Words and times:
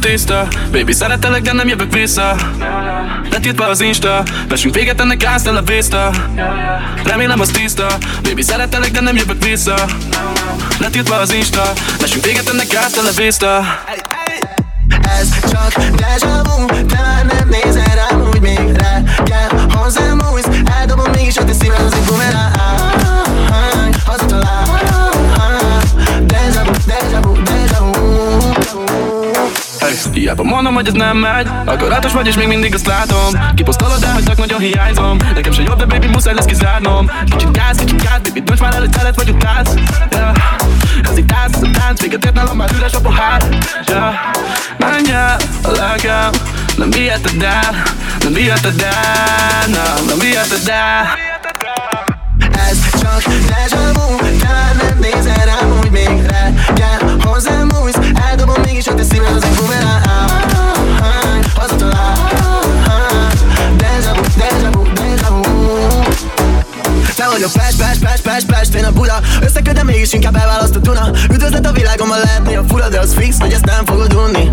Tiszta. 0.00 0.48
Baby 0.72 0.92
szeretelek, 0.92 1.42
de 1.42 1.52
nem 1.52 1.68
jövök 1.68 1.92
vissza. 1.92 2.36
Letiltva 3.30 3.66
az 3.66 3.80
Insta. 3.80 4.22
Vessünk 4.48 4.74
véget 4.74 5.00
ennek 5.00 5.24
áztal 5.24 5.56
a 5.56 5.62
vészta. 5.62 6.10
Remélem 7.04 7.40
az 7.40 7.48
tiszta. 7.48 7.86
Baby 8.22 8.42
szeretelek, 8.42 8.90
de 8.90 9.00
nem 9.00 9.16
jövök 9.16 9.44
vissza. 9.44 9.74
Letiltva 10.78 11.14
az 11.14 11.32
Insta. 11.32 11.72
Vessünk 12.00 12.24
véget 12.24 12.48
ennek 12.48 12.74
áztal 12.74 13.06
a 13.06 13.10
vészta. 13.16 13.62
Ez 15.18 15.50
csak 15.50 15.72
deja 15.74 16.42
vu 16.42 16.66
Te 16.86 17.00
már 17.00 17.24
nem 17.24 17.48
nézel 17.48 17.94
rám 17.94 18.28
úgy 18.28 18.40
még 18.40 18.58
Reggel 18.58 19.68
hozzám 19.74 20.20
újsz 20.32 20.48
Eldobom 20.78 21.10
mégis 21.10 21.36
a 21.36 21.44
te 21.44 21.52
szíved 21.52 21.80
az 21.80 21.94
egy 21.94 22.04
bumerang 22.04 22.79
hiába 30.12 30.42
mondom, 30.42 30.74
hogy 30.74 30.86
ez 30.86 30.92
nem 30.92 31.16
megy 31.16 31.48
Akarátos 31.64 32.12
vagy 32.12 32.26
és 32.26 32.34
még 32.34 32.48
mindig 32.48 32.74
azt 32.74 32.86
látom. 32.86 33.54
Kiposztolod 33.54 34.02
el, 34.02 34.12
hogy 34.12 34.24
csak 34.24 34.36
nagyon 34.36 34.60
hiányzom. 34.60 35.16
Nekem 35.34 35.52
se 35.52 35.62
jobb, 35.62 35.78
de 35.78 35.84
baby 35.84 36.06
muszáj 36.06 36.34
lesz 36.34 36.44
kizárnom. 36.44 37.10
Kicsit 37.24 37.52
gáz, 37.52 37.76
kicsit 37.76 38.02
gáz, 38.02 38.20
baby 38.22 38.40
dönts 38.40 38.60
már 38.60 38.74
el, 38.74 38.80
hogy 38.80 38.92
szeret 38.92 39.16
vagy 39.16 39.28
utálsz 39.28 39.74
yeah. 40.10 40.36
Ez 41.10 41.18
itt 41.18 41.26
tánc, 41.26 41.56
ez 41.56 41.62
a 41.62 41.70
tánc, 41.70 42.00
véget 42.00 42.24
ért 42.24 42.34
nálam 42.34 42.56
már 42.56 42.70
üres 42.76 42.92
a 42.92 43.00
pohár. 43.00 43.42
Yeah. 43.86 44.14
Menj 44.78 45.10
el 45.10 45.36
a 45.62 45.70
lelkem, 45.70 46.30
nem 46.76 46.90
viheted 46.90 47.42
el 47.42 47.82
Nem 48.22 48.32
viheted 48.32 48.80
el, 48.80 49.66
nem, 49.66 50.04
nem 50.06 50.18
viheted 50.18 50.68
el. 50.68 51.06
Ez 52.68 53.00
csak 53.00 53.22
deja 53.22 53.92
vu 53.92 54.16
nem 54.78 54.98
nézel 55.00 55.44
rám 55.44 55.78
úgy 55.78 55.90
még 55.90 56.08
reggel. 56.08 57.16
Hozzám 57.22 57.68
újsz 57.82 57.98
Eldobom 58.28 58.62
mégis 58.62 58.86
a 58.86 58.94
te 58.94 59.02
szíved 59.02 59.36
az 59.36 59.44
egy 59.44 59.54
vagyok. 67.40 67.52
Pest, 67.52 67.76
Pest, 67.76 68.00
Pest, 68.00 68.22
Pest, 68.22 68.46
Pest, 68.46 68.74
én 68.74 68.84
a 68.84 68.92
Buda. 68.92 69.20
Összeködem 69.42 69.86
mégis 69.86 70.12
inkább 70.12 70.36
elválaszt 70.36 70.76
a 70.76 70.78
Duna. 70.78 71.10
Üdvözlet 71.32 71.66
a 71.66 71.72
világomban 71.72 72.18
lehetni 72.18 72.56
a 72.56 72.64
fura 72.68 72.88
De 72.88 72.98
az 72.98 73.14
fix, 73.14 73.38
hogy 73.38 73.52
ezt 73.52 73.64
nem 73.64 73.84
fogod 73.84 74.14
unni. 74.14 74.50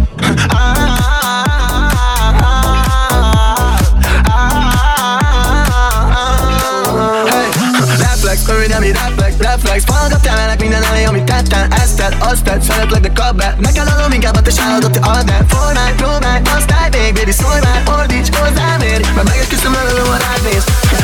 Reflex, 8.00 8.42
örülj, 8.48 8.68
mi 8.80 8.92
reflex, 8.92 9.17
reflex 9.40 9.84
Hallgatjál 9.88 10.36
velek 10.36 10.60
minden 10.60 10.84
elé, 10.84 11.04
amit 11.04 11.24
tettem 11.24 11.72
Ezt 11.72 11.96
tett, 11.96 12.16
azt 12.20 12.44
tett, 12.44 12.62
szeretlek, 12.62 13.02
de 13.02 13.12
kap 13.14 13.36
be. 13.36 13.56
Megállom 13.60 14.12
inkább 14.12 14.36
a 14.36 14.42
te 14.42 14.52
sálladat, 14.52 14.92
te 14.92 15.00
add 15.00 15.30
el. 15.30 15.46
Formálj, 15.48 15.94
próbálj, 15.94 16.42
aztálj 16.58 16.90
még, 16.92 17.14
baby, 17.14 17.32
szólj 17.32 17.60
már 17.64 18.00
Ordíts 18.00 18.36
hozzám, 18.36 18.82
ér 18.82 19.02
Mert 19.16 19.28
megesküszöm, 19.28 19.74
lelőm 19.74 20.10
a 20.10 20.18
rád 20.18 20.42
néz. 20.52 20.64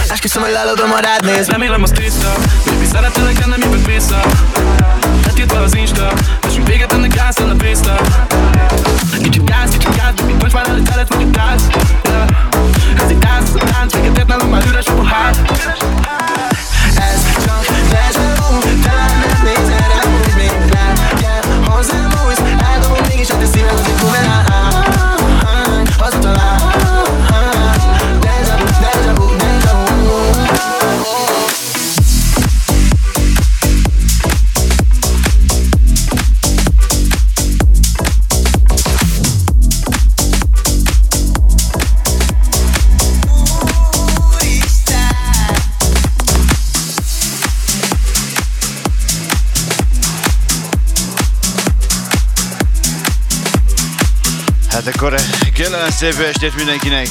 Esküszöm, 0.09 0.41
hogy 0.41 0.51
lelőm 0.51 0.91
a 0.91 0.99
rád 0.99 1.25
néz. 1.25 1.47
Remélem 1.47 1.83
az 1.83 1.91
tiszta 1.95 2.33
Baby 2.65 2.85
szeretelek, 2.91 3.37
de 3.39 3.45
nem 3.45 3.59
jövök 3.61 3.85
vissza 3.85 4.21
Letiltva 5.25 5.59
az 5.59 5.75
Insta. 5.75 6.13
Vessünk 6.41 6.67
véget 6.67 6.93
ennek 6.93 7.13
gáz, 7.13 7.37
a 7.39 7.55
vészta 7.57 7.95
Kicsit 9.23 9.45
gáz, 9.45 9.69
kicsit 9.71 9.95
gáz 9.95 10.13
Baby 10.15 10.33
dönts 10.37 10.53
már 10.53 10.67
el, 10.67 10.73
hogy 10.73 10.85
szeret 10.85 11.13
vagy 11.13 11.23
utálsz 11.23 11.63
yeah. 12.03 13.03
Ez 13.03 13.09
itt 13.09 13.19
tánc, 13.19 13.49
ez 13.49 13.55
a 13.55 13.65
tánc 13.65 13.93
Véget 13.93 14.17
ért 14.17 14.27
nálam 14.27 14.49
már 14.49 14.63
üres 14.67 14.85
a 14.85 14.93
pohár. 14.93 15.35
Ez 16.95 17.45
csak 17.45 17.72
deja 17.93 18.32
Hát 54.85 54.95
akkor 54.95 55.15
kellene 55.53 55.91
szép 55.91 56.19
estét 56.19 56.55
mindenkinek. 56.55 57.07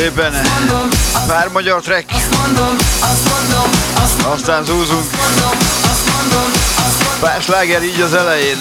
Szépen. 0.00 0.32
Pár 1.26 1.48
magyar 1.48 1.80
track. 1.80 2.04
Aztán 4.24 4.64
zúzunk. 4.64 5.04
Pár 7.20 7.42
sláger 7.42 7.82
így 7.82 8.00
az 8.00 8.14
elején. 8.14 8.58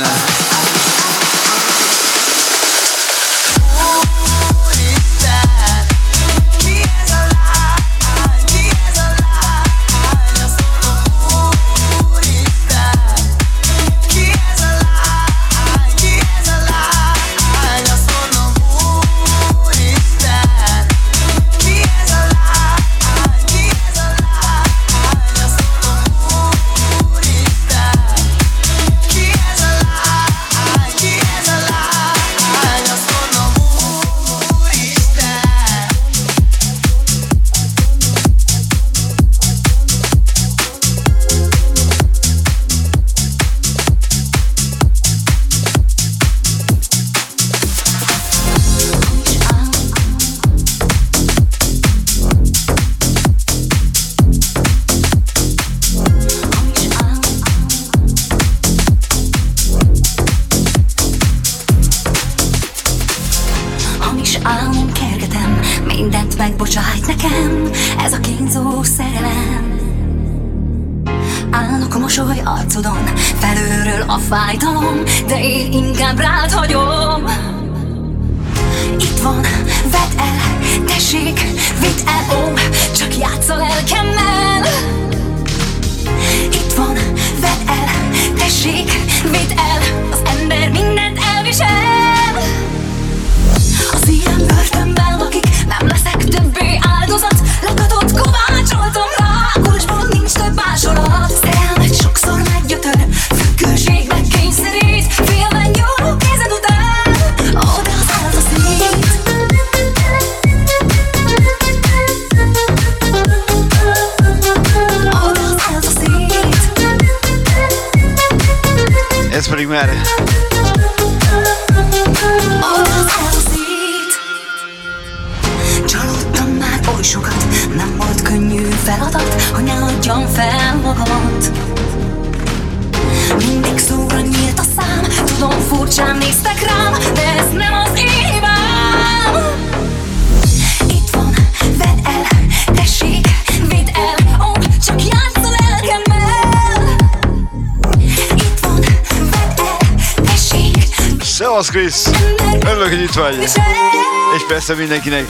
Persze 154.69 154.83
mindenkinek. 154.83 155.27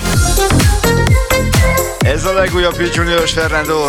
Ez 1.99 2.25
a 2.25 2.33
legújabb 2.33 2.81
Juniors 2.93 3.31
Fernando. 3.31 3.85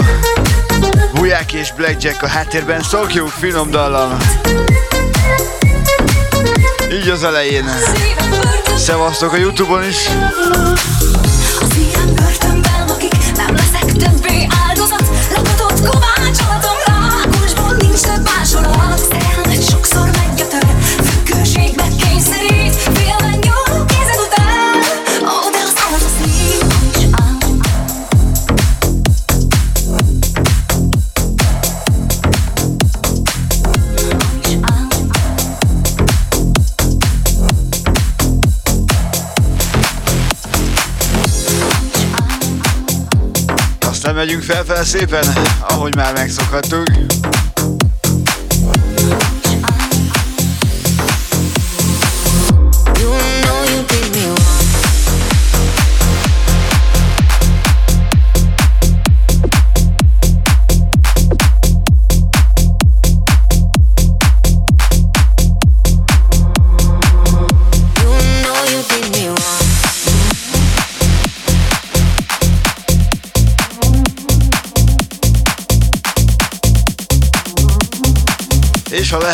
Buják 1.14 1.52
és 1.52 1.72
Blackjack 1.72 2.22
a 2.22 2.26
háttérben 2.26 2.82
szokjuk, 2.82 3.28
finom 3.28 3.70
dallam. 3.70 4.16
Így 6.92 7.08
az 7.08 7.25
elején. 7.25 7.64
Szevasztok 8.76 9.32
a 9.32 9.36
Youtube-on 9.36 9.84
is. 9.84 10.08
Megyünk 44.20 44.42
fel 44.42 44.84
szépen, 44.84 45.24
ahogy 45.60 45.94
már 45.94 46.12
megszokhattuk. 46.12 47.19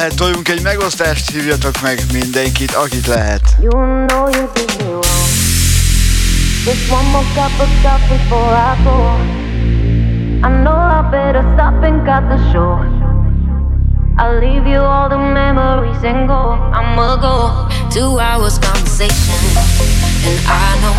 Lehet, 0.07 0.21
toljunk 0.21 0.49
egy 0.49 0.63
megosztást, 0.63 1.31
hívjatok 1.31 1.81
meg 1.83 2.01
mindenkit, 2.13 2.75
akit 2.75 3.07
lehet. 3.07 3.57
You 3.61 4.07
know 4.07 4.29
you 4.29 4.49
did 4.55 4.77
me 4.79 4.85
wrong. 4.85 5.29
Just 6.65 6.91
one 6.91 7.09
more 7.11 7.27
cup 7.35 7.61
of 7.61 7.69
stuff 7.79 8.01
before 8.09 8.55
I 8.55 8.77
go. 8.85 8.97
I 10.43 10.63
know 10.63 10.79
I 10.99 11.11
better 11.11 11.45
stop 11.55 11.83
and 11.83 12.05
cut 12.07 12.23
the 12.29 12.39
show. 12.53 12.79
I'll 14.19 14.39
leave 14.39 14.67
you 14.67 14.81
all 14.81 15.09
the 15.09 15.19
memories 15.19 16.03
and 16.05 16.29
go. 16.29 16.57
I'ma 16.73 17.17
go. 17.17 17.69
Two 17.91 18.19
hours 18.19 18.59
conversation, 18.59 19.35
and 20.29 20.39
I 20.47 20.69
know 20.83 20.97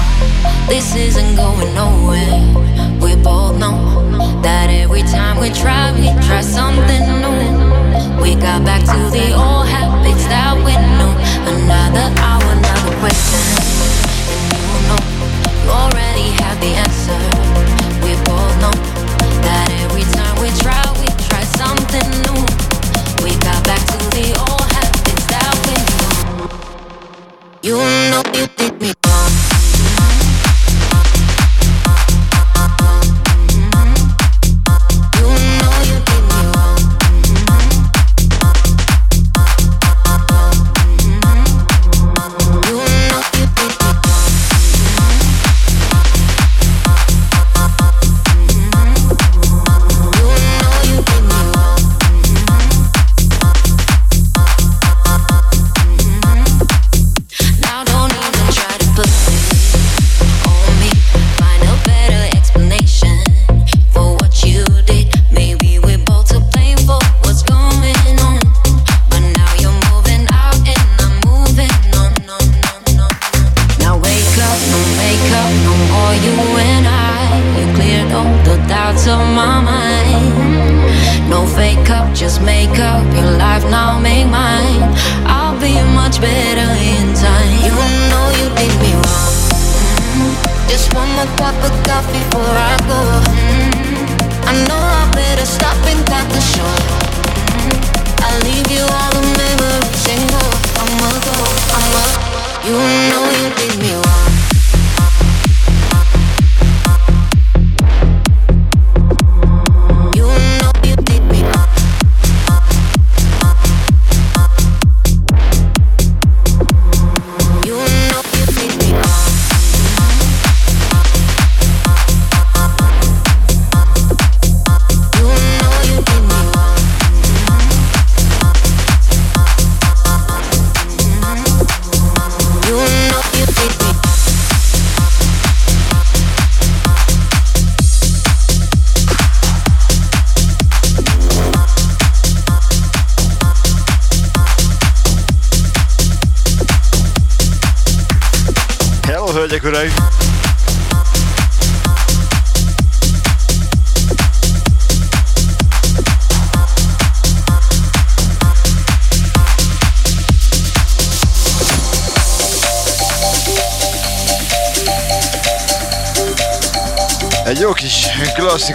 this 0.67 0.95
isn't 0.95 1.35
going 1.35 1.73
nowhere. 1.73 2.35
We 3.01 3.15
both 3.23 3.57
know 3.57 3.86
every 4.97 5.11
time 5.11 5.39
we 5.39 5.49
try, 5.51 5.91
we 5.93 6.09
try 6.25 6.41
something 6.41 7.03
new. 7.21 8.21
We 8.21 8.33
got 8.33 8.65
back 8.65 8.81
to 8.81 8.99
the 9.13 9.31
old 9.33 9.67
habits 9.67 10.25
that 10.25 10.57
we 10.65 10.73
knew. 10.73 11.13
Another 11.45 12.09
hour, 12.17 12.41
another 12.41 12.97
question. 12.97 13.43
And 14.41 14.57
you 14.65 14.79
know, 14.89 15.01
you 15.61 15.69
already 15.69 16.33
have 16.41 16.57
the 16.59 16.73
answer. 16.81 17.19
We 18.01 18.17
both 18.25 18.53
know 18.57 18.73
that 19.45 19.69
every 19.85 20.05
time 20.17 20.35
we 20.41 20.49
try, 20.65 20.81
we 20.97 21.07
try 21.29 21.43
something 21.61 22.07
new. 22.25 22.41
We 23.21 23.37
got 23.45 23.61
back 23.69 23.83
to 23.93 23.97
the 24.17 24.33
old 24.49 24.65
habits 24.73 25.25
that 25.29 25.53
we 25.67 25.77
knew. 26.33 26.49
You 27.61 27.77
know 28.09 28.23
you 28.33 28.47
did 28.57 28.81
me 28.81 28.96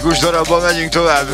klasszikus 0.03 0.19
darabban 0.19 0.61
megyünk 0.61 0.89
tovább. 0.89 1.27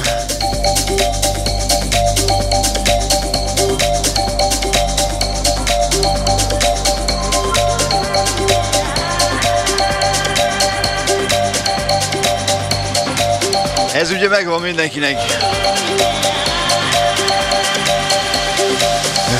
Ez 13.93 14.11
ugye 14.11 14.27
megvan 14.27 14.61
mindenkinek. 14.61 15.17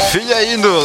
Figyelj, 0.09 0.51
indul! 0.51 0.83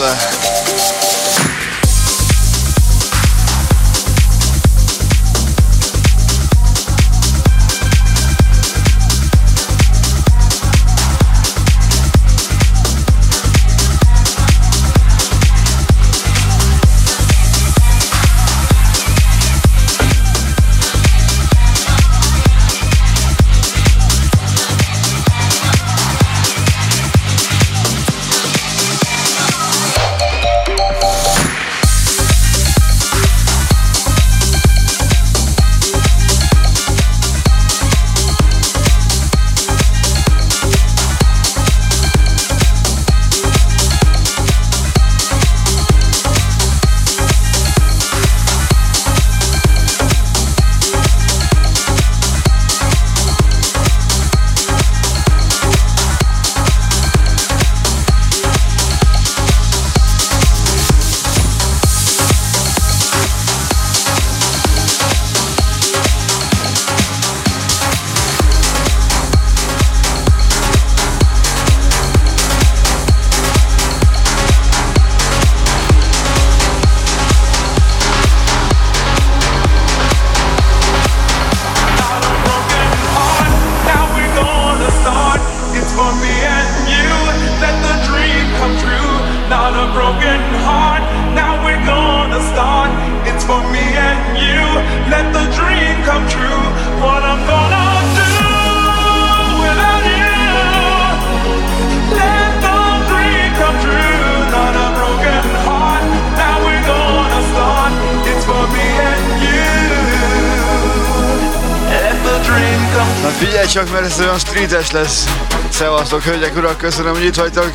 lesz. 114.95 115.25
Szevasztok, 115.69 116.23
hölgyek, 116.23 116.57
urak, 116.57 116.77
köszönöm, 116.77 117.13
hogy 117.13 117.25
itt 117.25 117.35
vagytok. 117.35 117.71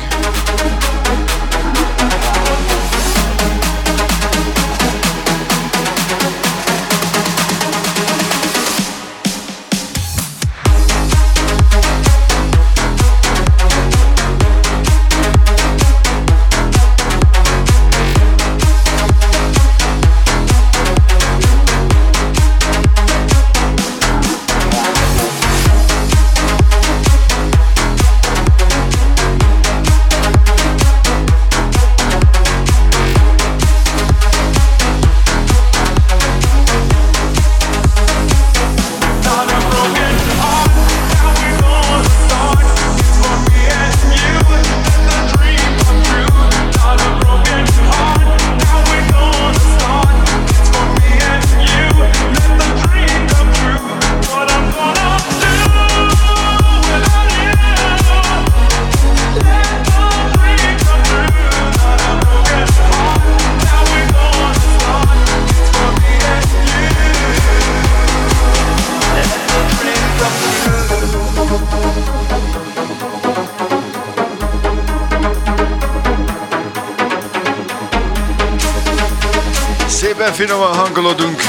Finoman 80.40 80.74
hangolodunk. 80.74 81.42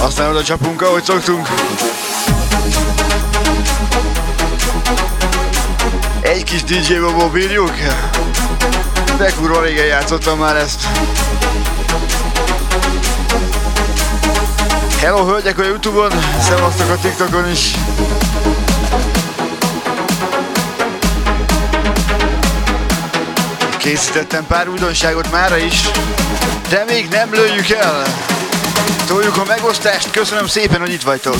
Aztán 0.00 0.30
oda 0.30 0.42
csapunk, 0.42 0.82
ahogy 0.82 1.02
szoktunk. 1.04 1.48
Egy 6.20 6.44
kis 6.44 6.62
DJ 6.64 6.94
Bobo 6.94 7.28
bírjuk? 7.28 7.72
De 9.18 9.32
kurva 9.32 9.62
régen 9.62 9.86
játszottam 9.86 10.38
már 10.38 10.56
ezt. 10.56 10.86
Hello 15.00 15.24
hölgyek 15.24 15.58
a 15.58 15.64
Youtube-on, 15.64 16.10
szevasztok 16.40 16.90
a 16.90 16.98
TikTokon 17.00 17.50
is. 17.50 17.70
Készítettem 23.82 24.46
pár 24.46 24.68
újdonságot 24.68 25.30
mára 25.30 25.56
is, 25.56 25.90
de 26.68 26.84
még 26.84 27.08
nem 27.08 27.34
lőjük 27.34 27.68
el. 27.70 28.04
Toljuk 29.06 29.36
a 29.36 29.44
megosztást, 29.44 30.10
köszönöm 30.10 30.46
szépen, 30.46 30.80
hogy 30.80 30.92
itt 30.92 31.02
vagytok. 31.02 31.36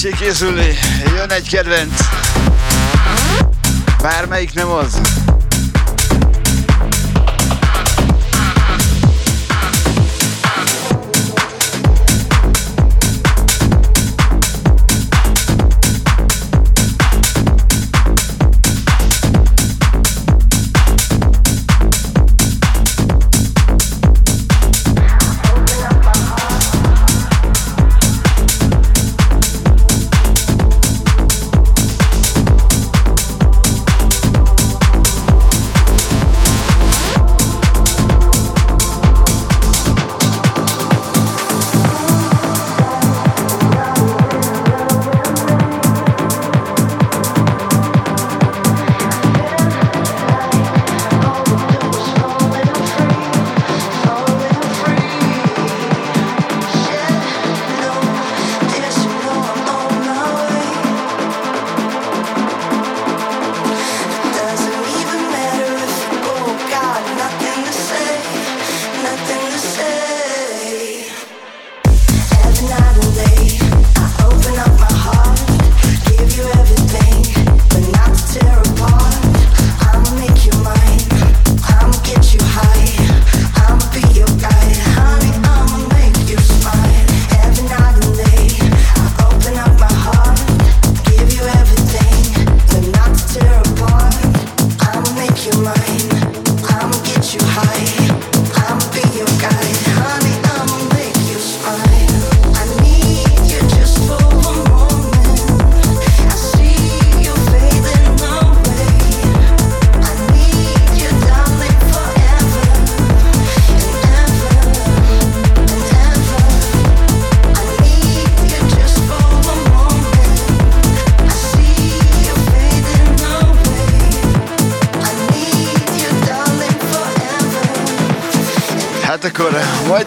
Tessék 0.00 0.18
készülni, 0.18 0.78
jön 1.16 1.30
egy 1.30 1.48
kedvenc. 1.48 2.00
Bármelyik 4.02 4.54
nem 4.54 4.70
az. 4.70 5.00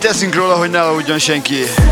Teszünk 0.01 0.35
róla, 0.35 0.55
hogy 0.55 0.69
ne 0.69 0.81
aludjon 0.81 1.19
senki. 1.19 1.90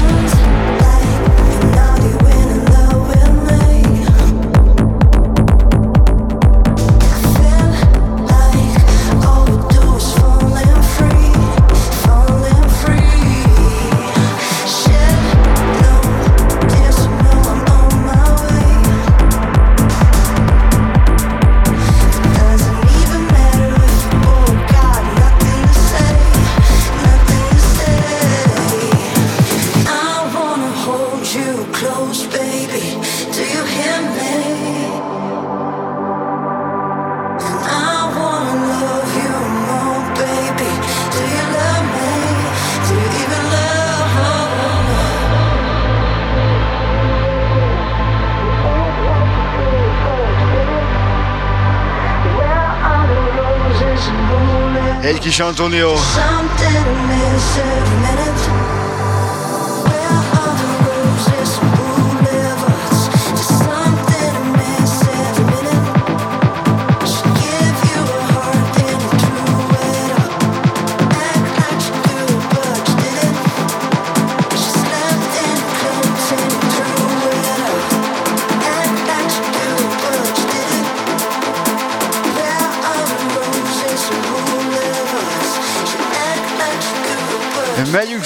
Antonio. 55.41 55.95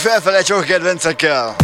Felfele 0.03 0.41
csak 0.41 0.65
kedvencekkel. 0.65 1.62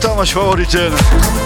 Thomas 0.00 0.34
Warrington. 0.34 1.45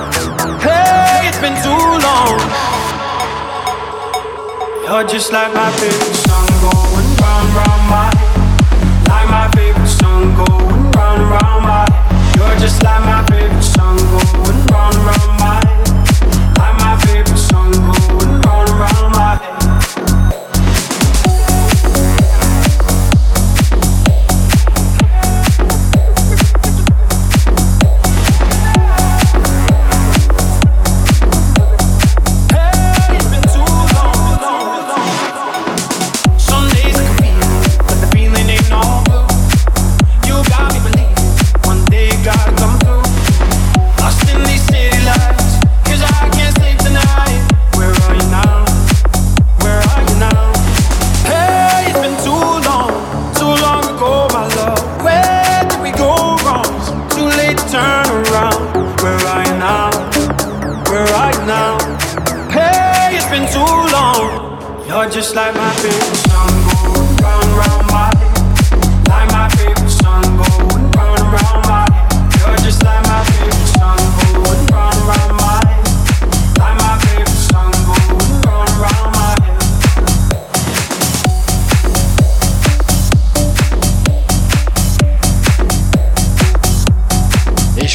You're 4.91 5.07
just 5.07 5.31
like 5.31 5.53
my 5.53 5.71
favorite 5.77 6.15
song 6.15 6.47
going 6.59 7.07
round, 7.23 7.47
round 7.55 7.83
my. 7.89 8.11
Like 9.07 9.29
my 9.29 9.49
favorite 9.55 9.87
song 9.87 10.35
going 10.35 10.91
round, 10.91 11.31
round 11.31 11.63
my. 11.63 11.87
You're 12.35 12.59
just 12.59 12.83
like 12.83 12.99
my 13.05 13.25
favorite 13.27 13.63
song 13.63 13.95
going 13.95 14.65
round, 14.67 14.95
round 14.97 15.20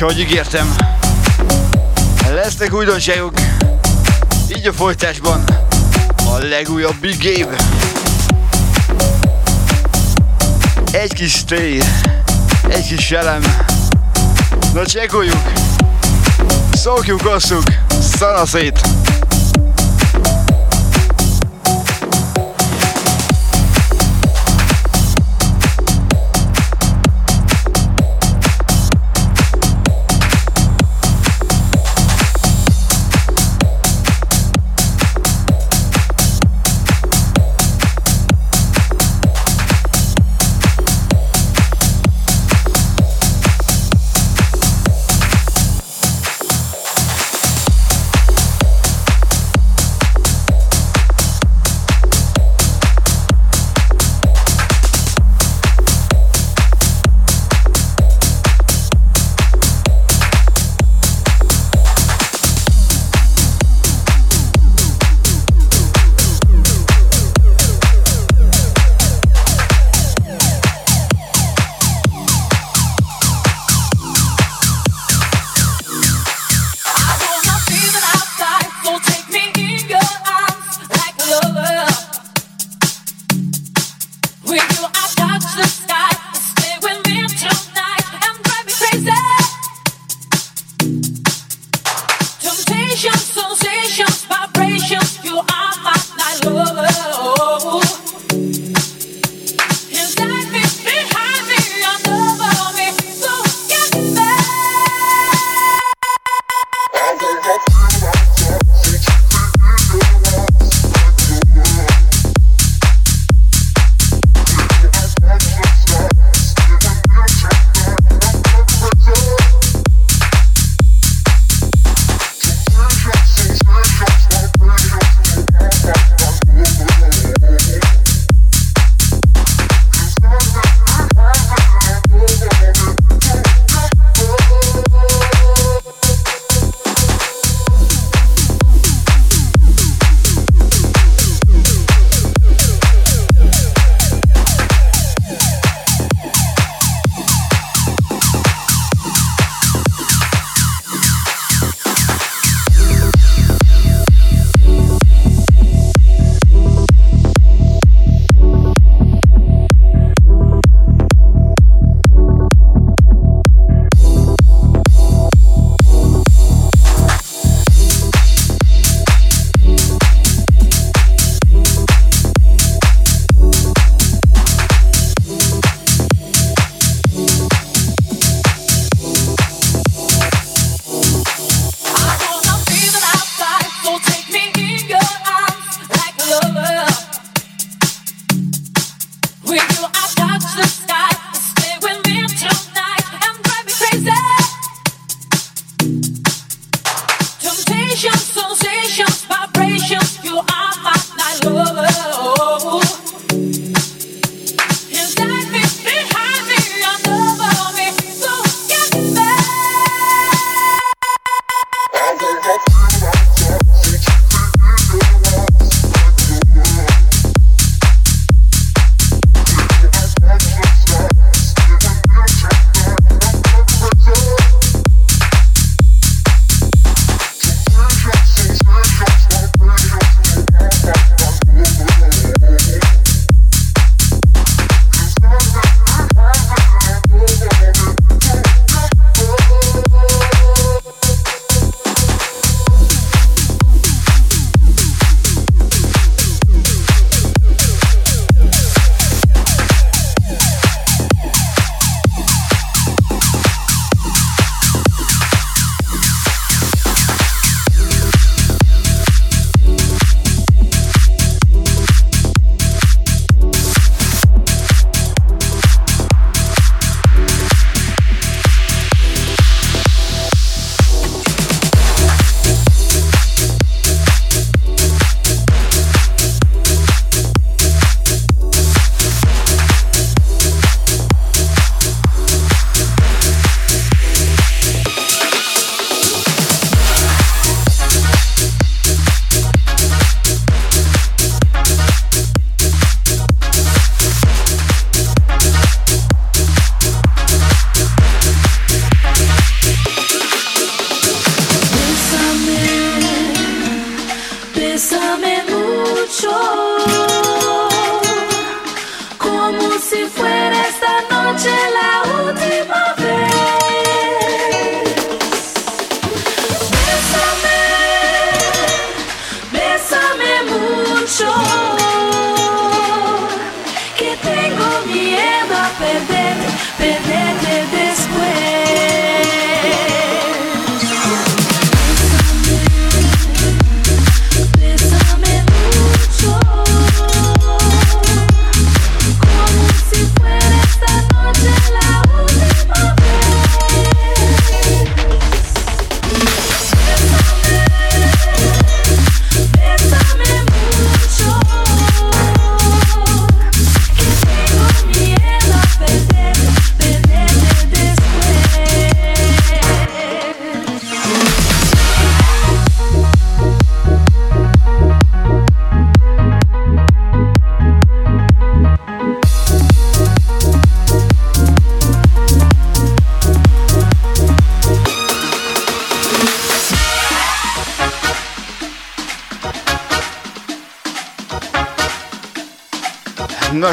ahogy 0.06 0.20
ígértem, 0.20 0.74
lesznek 2.34 2.72
újdonságok. 2.72 3.32
Így 4.56 4.66
a 4.66 4.72
folytásban 4.72 5.44
a 6.16 6.38
legújabb 6.38 6.94
Big 7.00 7.16
Game. 7.22 7.56
Egy 10.90 11.12
kis 11.12 11.32
stay, 11.32 11.80
egy 12.68 12.86
kis 12.86 13.10
elem. 13.10 13.42
Na 14.74 14.86
csekkoljuk, 14.86 15.52
szokjuk, 16.72 17.26
osszuk, 17.34 17.64
szanaszét. 18.18 18.95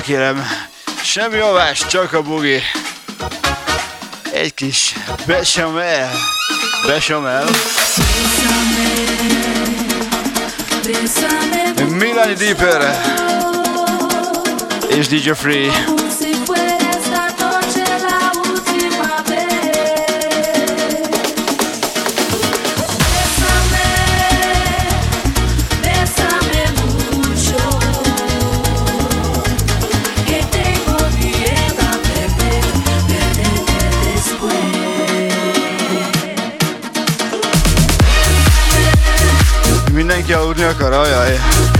Kérem, 0.04 0.47
semmi 1.04 1.36
javás, 1.36 1.88
csak 1.88 2.14
a 2.14 2.22
bugi. 2.22 2.62
Egy 4.34 4.54
kis 4.54 4.93
becsamel, 5.26 6.12
becsamel. 6.88 7.45
Milani 11.89 12.34
Deeper 12.34 13.01
és 14.89 15.08
DJ 15.08 15.30
Free. 15.32 15.72
oj, 40.94 41.10
yeah. 41.10 41.72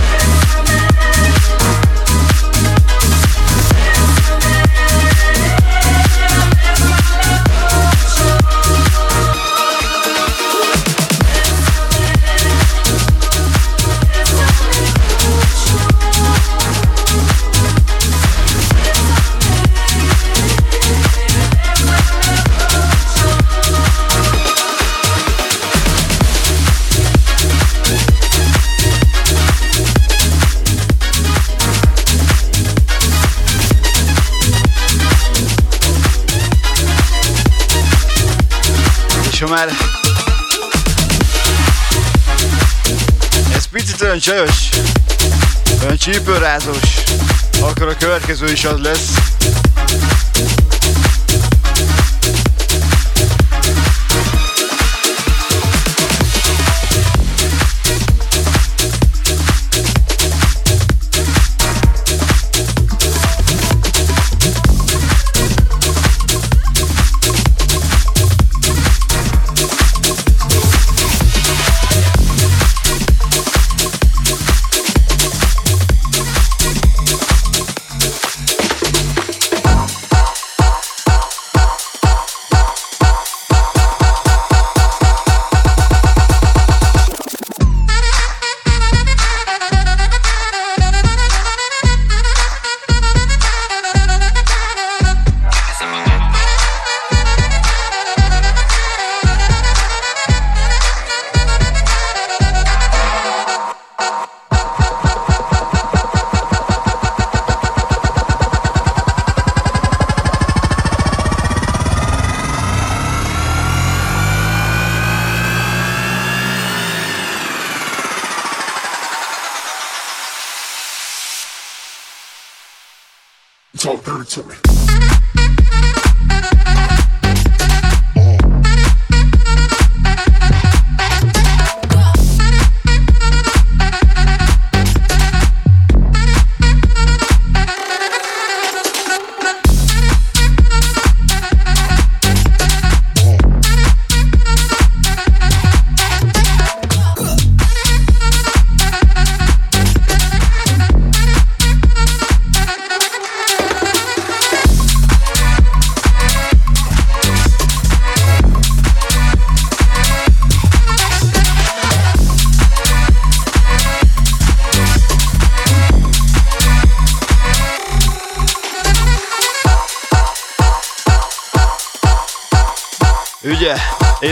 Csajos, 44.24 44.68
olyan 45.82 45.96
csípőrázós, 45.96 46.94
akkor 47.60 47.88
a 47.88 47.96
következő 47.96 48.52
is 48.52 48.64
az 48.64 48.80
lesz. 48.80 49.08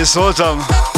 Én 0.03 0.92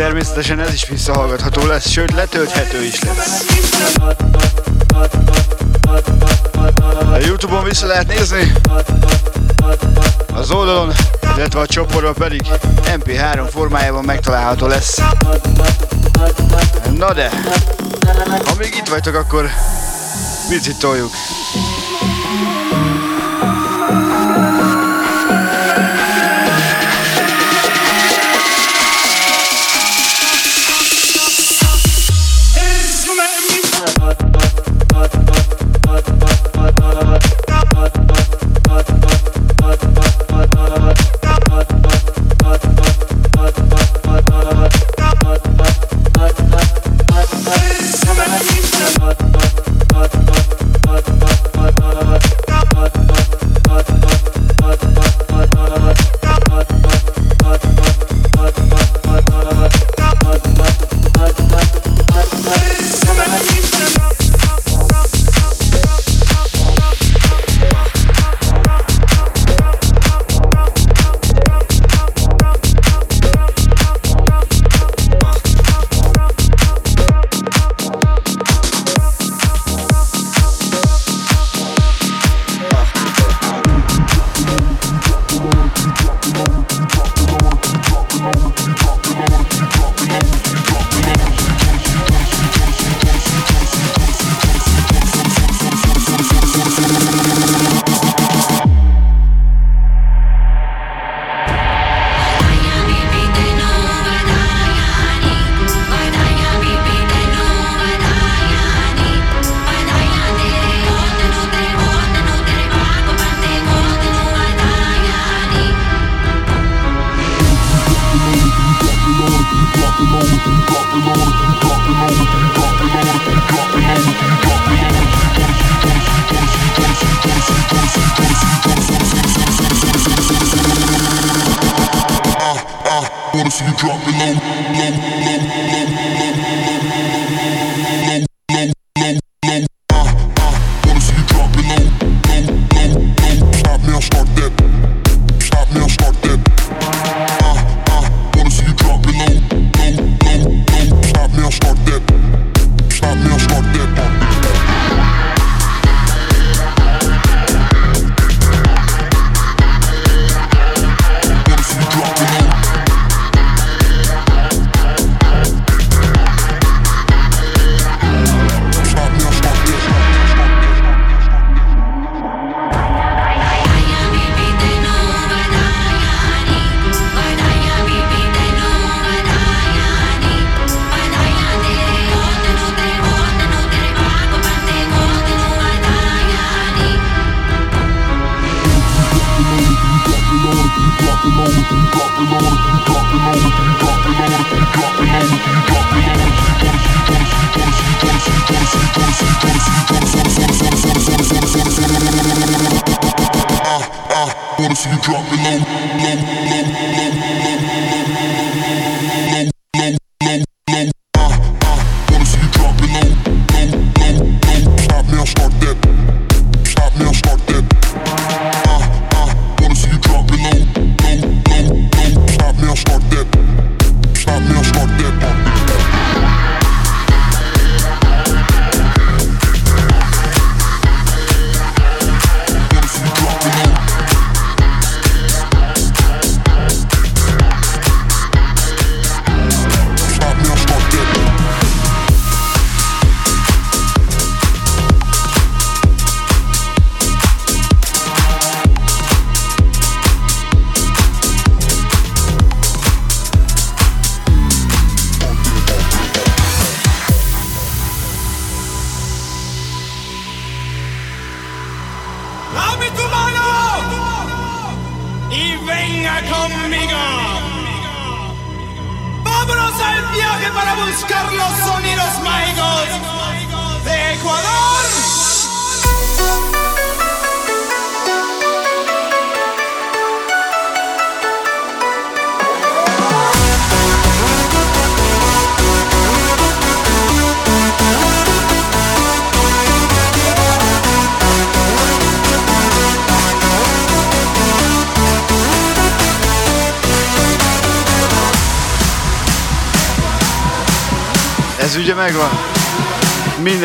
természetesen 0.00 0.60
ez 0.60 0.72
is 0.72 0.88
visszahallgatható 0.88 1.66
lesz, 1.66 1.88
sőt 1.88 2.12
letölthető 2.12 2.84
is 2.84 3.02
lesz. 3.02 3.44
A 7.12 7.16
Youtube-on 7.26 7.64
vissza 7.64 7.86
lehet 7.86 8.06
nézni, 8.06 8.52
az 10.34 10.50
oldalon, 10.50 10.92
illetve 11.36 11.60
a 11.60 11.66
csoportban 11.66 12.14
pedig 12.14 12.42
MP3 12.86 13.48
formájában 13.50 14.04
megtalálható 14.04 14.66
lesz. 14.66 15.00
Na 16.96 17.12
de, 17.12 17.30
ha 18.44 18.54
még 18.58 18.74
itt 18.74 18.88
vagytok, 18.88 19.14
akkor 19.14 19.50
picit 20.48 20.78
toljuk. 20.78 21.10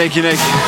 Mindenkinek. 0.05 0.37
Hallgott 0.37 0.64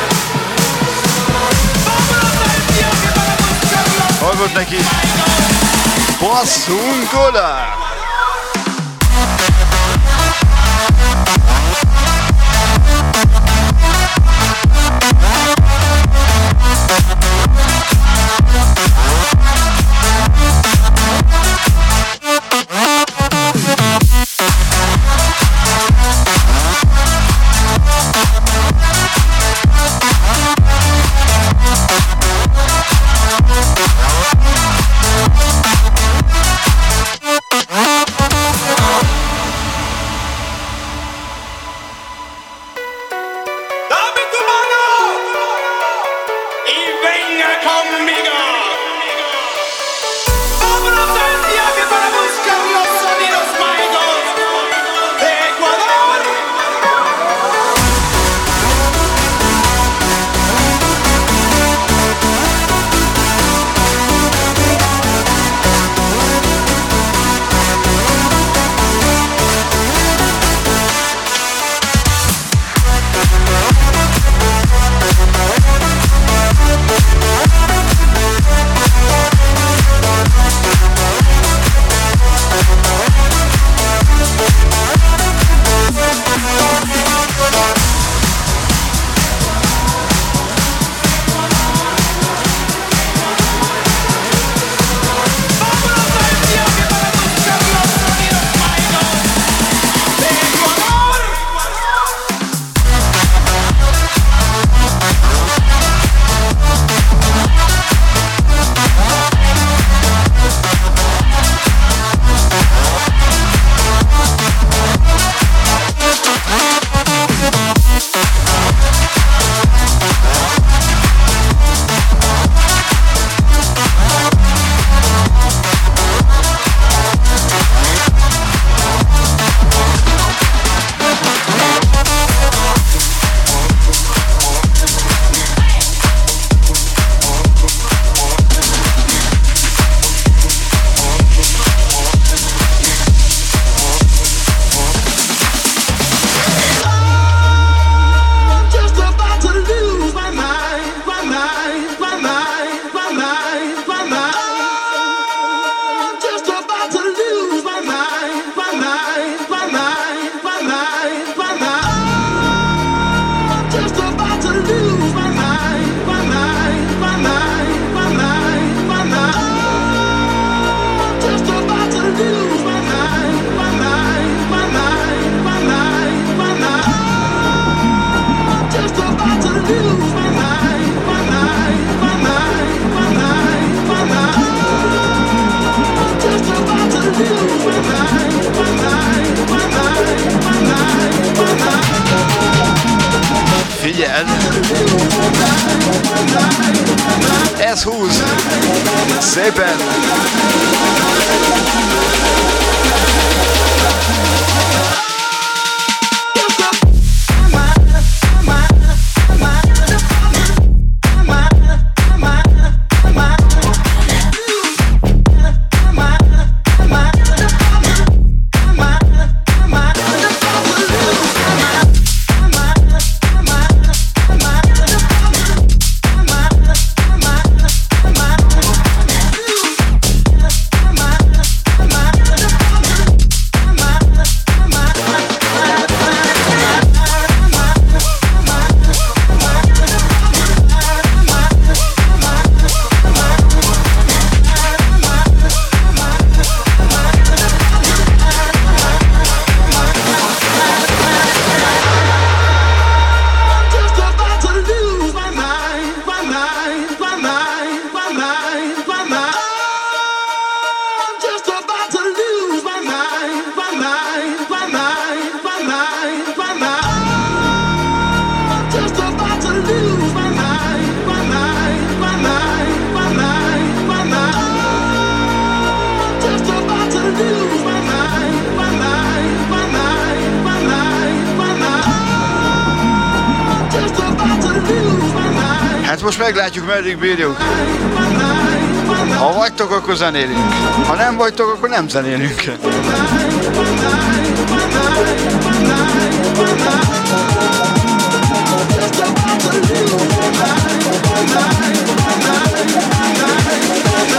zenélünk. 290.12 290.52
Ha 290.86 290.94
nem 290.94 291.16
vagytok, 291.16 291.52
akkor 291.52 291.68
nem 291.68 291.88
zenélünk. 291.88 292.42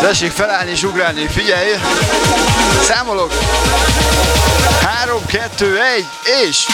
Tessék 0.01 0.31
felállni 0.31 0.71
és 0.71 0.83
ugrálni, 0.83 1.27
figyelj! 1.27 1.69
Számolok! 2.81 3.33
3, 4.81 5.25
2, 5.25 5.79
1, 5.95 6.05
és... 6.49 6.67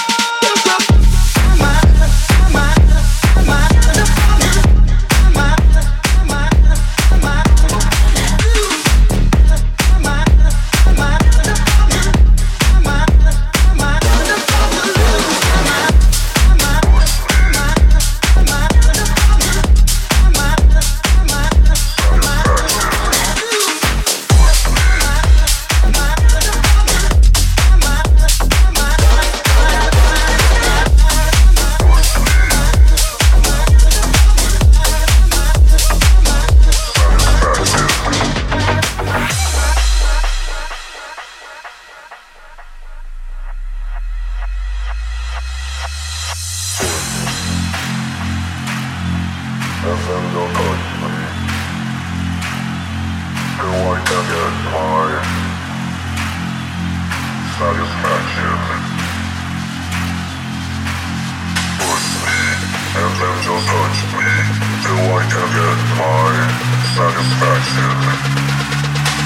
Do 63.95 64.93
I 64.93 65.23
get 65.31 65.79
my 65.99 66.65
satisfaction. 66.95 67.95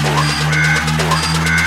Push 0.02 0.34
me, 0.48 0.62
push 0.98 1.28
me. 1.44 1.59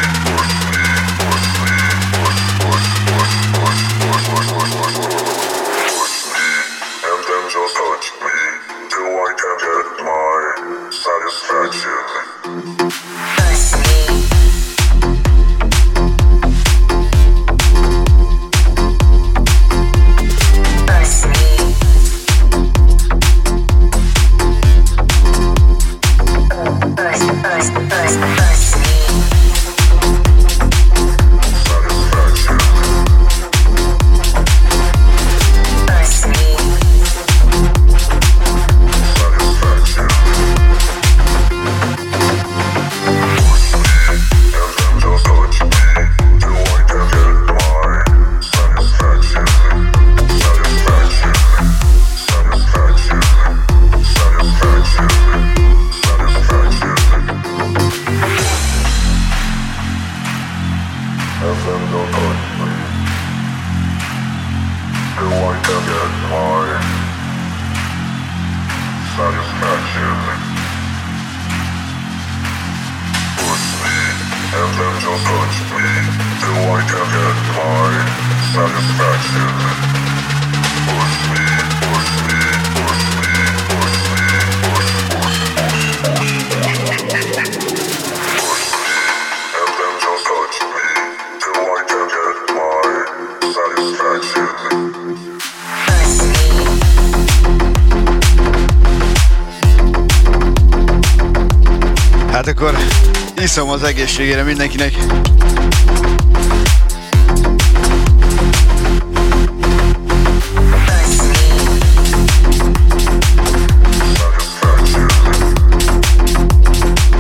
Az 103.73 103.83
egészségére 103.83 104.43
mindenkinek. 104.43 104.93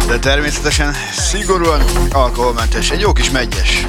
De 0.07 0.19
természetesen 0.19 0.95
szigorúan 1.17 1.81
alkoholmentes, 2.11 2.91
egy 2.91 2.99
jó 2.99 3.11
kis 3.13 3.31
megyes. 3.31 3.85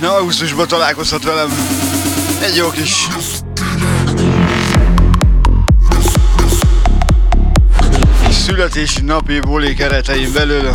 Szeretne, 0.00 0.18
augusztusban 0.18 0.68
találkozhat 0.68 1.24
velem. 1.24 1.50
Egy 2.42 2.56
jó 2.56 2.70
kis 2.70 3.06
születési 8.30 9.02
napi 9.02 9.40
buli 9.40 9.74
keretein 9.74 10.32
belül. 10.32 10.70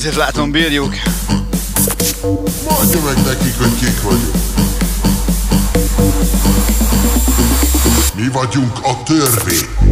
Azért 0.00 0.16
látom, 0.16 0.50
bírjuk. 0.50 0.94
Mondja 2.68 3.00
meg 3.04 3.24
nekik, 3.24 3.58
hogy 3.58 3.78
kik 3.78 4.02
vagyunk. 4.02 4.34
Mi 8.14 8.28
vagyunk 8.32 8.78
a 8.82 9.02
törvény. 9.02 9.89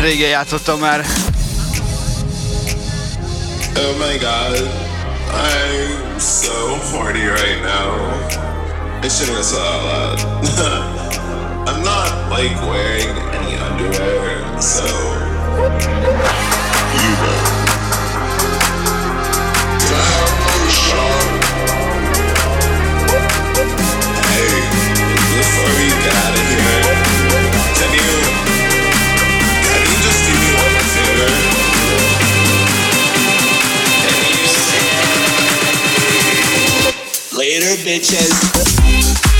Régen 0.00 0.28
játszottam 0.28 0.78
már. 0.78 1.04
Oh 3.76 3.96
my 3.98 4.18
god, 4.18 4.70
I'm 5.28 6.18
so 6.18 6.78
horny 6.90 7.26
right 7.26 7.60
now. 7.62 7.90
I 9.02 9.08
shouldn't 9.08 9.36
have 9.36 9.44
said 9.44 9.60
loud. 9.60 10.18
I'm 11.68 11.82
not 11.82 12.30
like 12.30 12.56
wearing 12.62 13.10
any 13.34 13.56
underwear, 13.58 14.60
so 14.60 14.86
you 17.02 17.12
know. 17.20 17.54
Hey, 24.24 24.52
before 25.36 25.72
we 25.76 25.86
get 26.02 26.14
out 26.24 26.32
of 26.32 26.44
here, 26.48 26.82
can 27.76 27.92
you 27.92 28.23
Later, 37.32 37.76
bitches. 37.84 39.33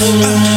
you. 0.00 0.49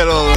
Kis 0.00 0.29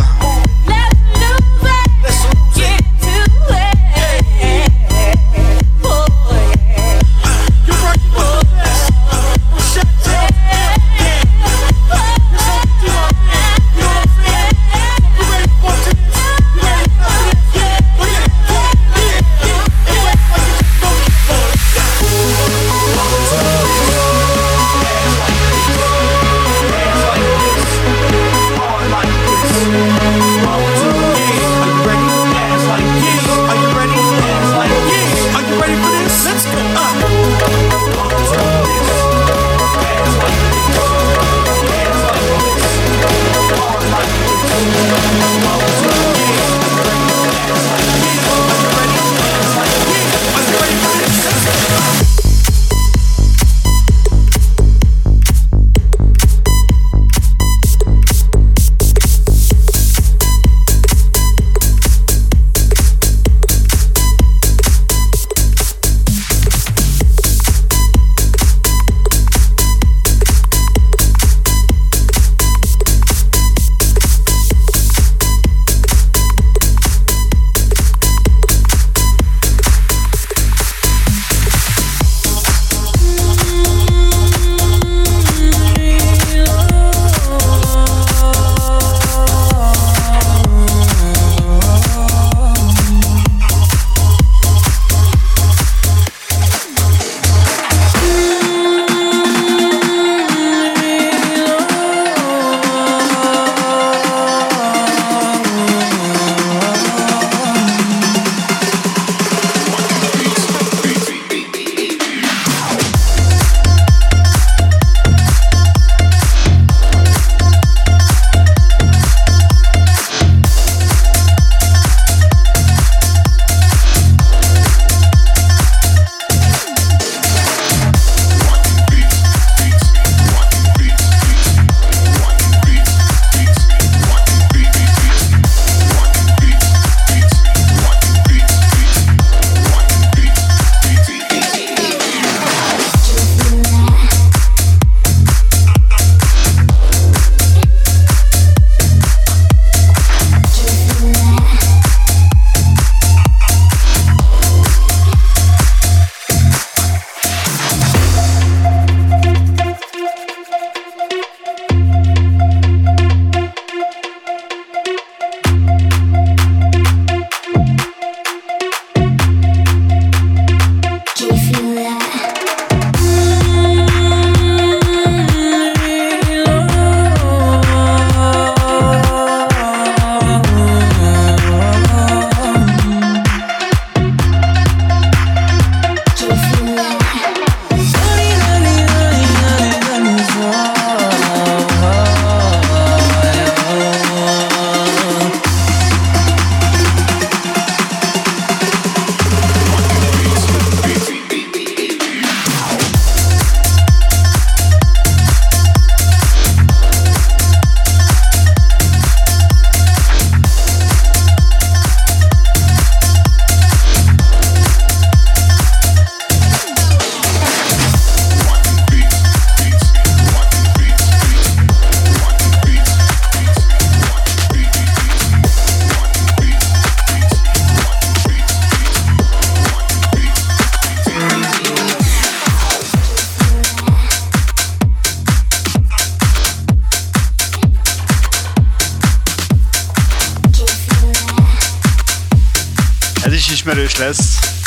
nicht 243.63 243.65
mehr 243.65 243.75
durchlässt. 243.75 244.62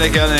Tessék 0.00 0.39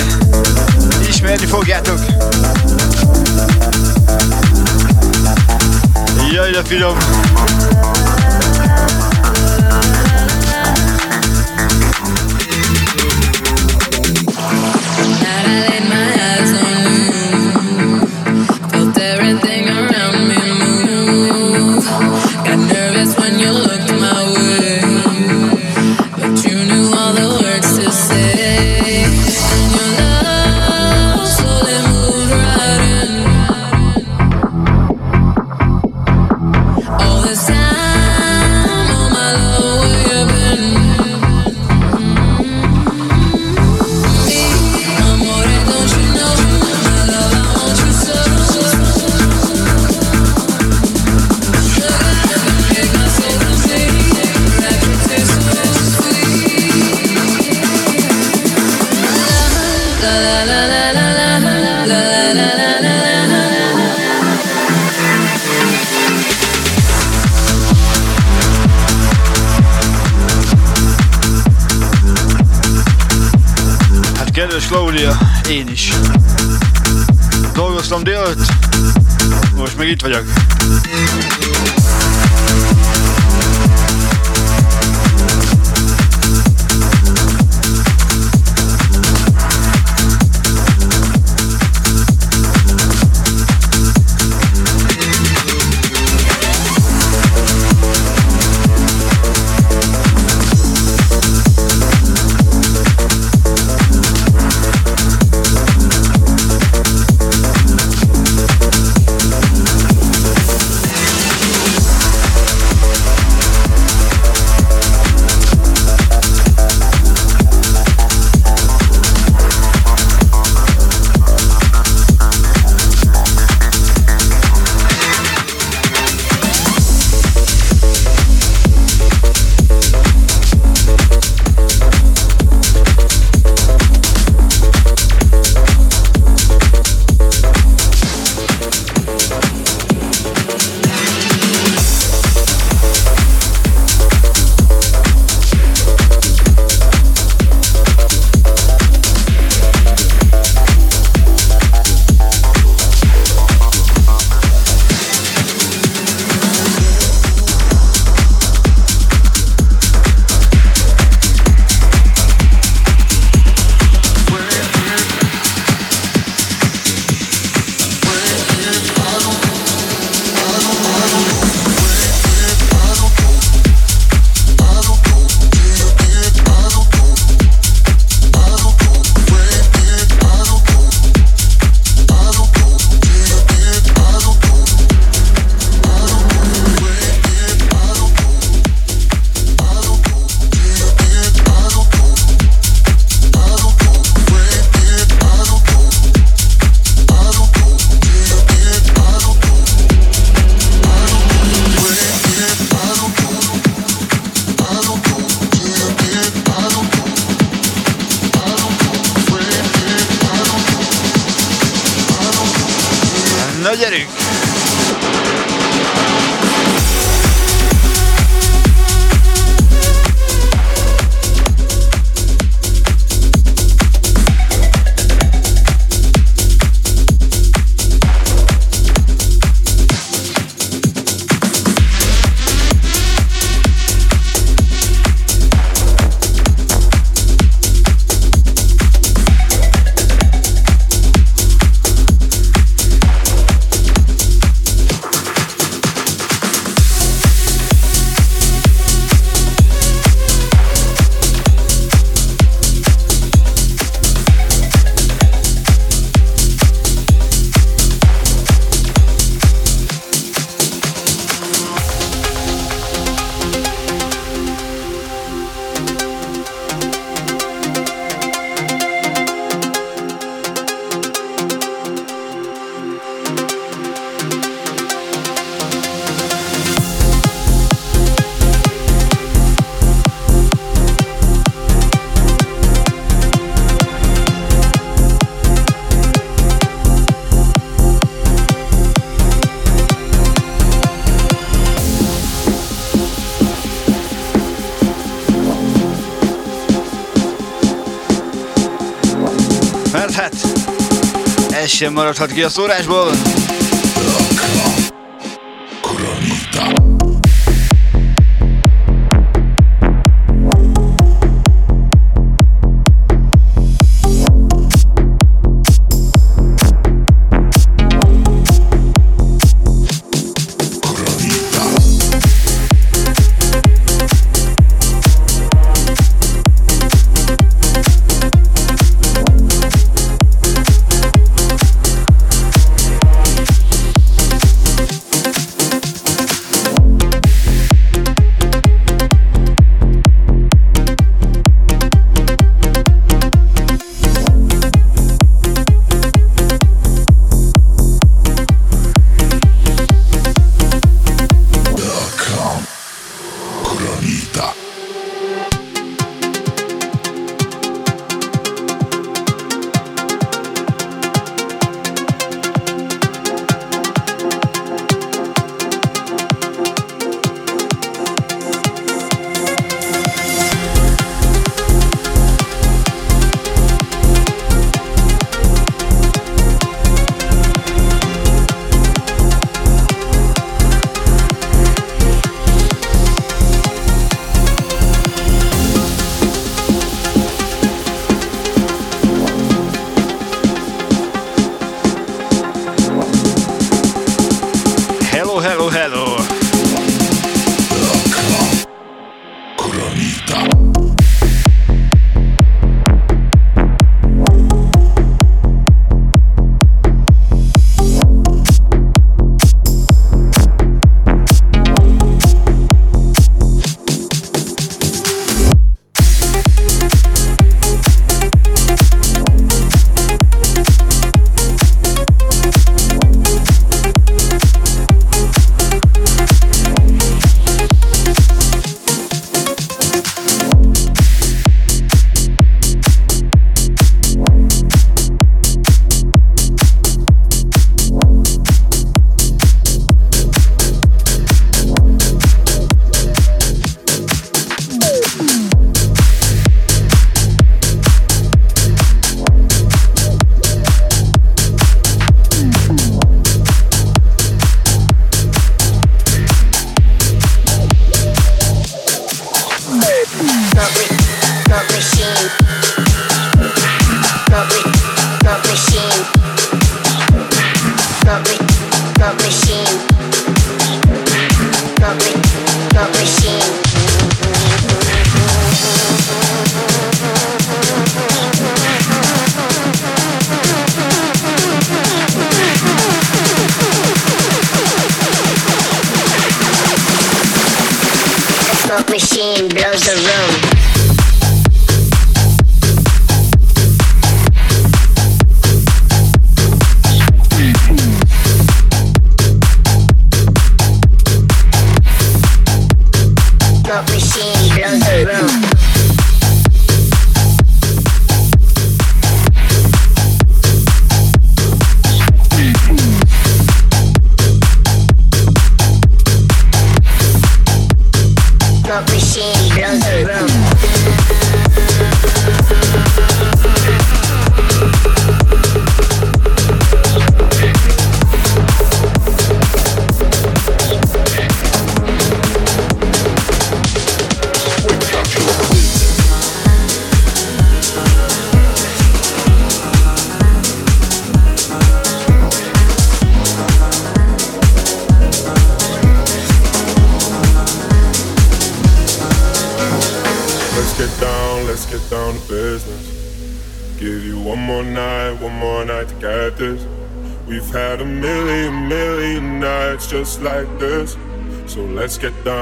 sem 301.80 301.92
maradhat 301.92 302.32
ki 302.32 302.42
a 302.42 302.48
szórásból. 302.48 303.39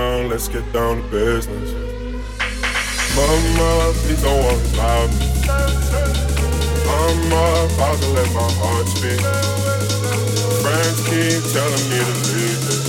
Down, 0.08 0.28
let's 0.28 0.48
get 0.48 0.64
down 0.72 1.02
to 1.02 1.08
business. 1.10 1.70
Mama, 3.16 3.92
please 4.00 4.22
don't 4.22 4.42
worry 4.44 4.68
about 4.74 5.08
me. 5.18 5.26
I'm 6.96 7.26
about 7.28 7.96
to 8.00 8.08
let 8.16 8.28
my 8.32 8.48
heart 8.60 8.86
speak. 8.88 9.20
Friends 10.62 10.98
keep 11.08 11.42
telling 11.52 11.84
me 11.90 11.98
to 12.08 12.14
leave 12.32 12.60
this. 12.68 12.86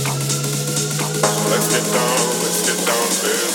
Let's 1.50 1.68
get 1.74 1.84
down, 1.92 2.20
let's 2.42 2.60
get 2.66 2.78
down 2.88 3.06
to 3.08 3.20
business. 3.22 3.49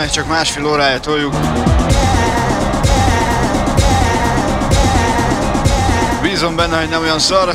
még 0.00 0.10
csak 0.10 0.26
másfél 0.28 0.66
órája 0.66 1.00
toljuk. 1.00 1.34
Bízom 6.22 6.56
benne, 6.56 6.78
hogy 6.78 6.88
nem 6.88 7.00
olyan 7.00 7.18
szar. 7.18 7.54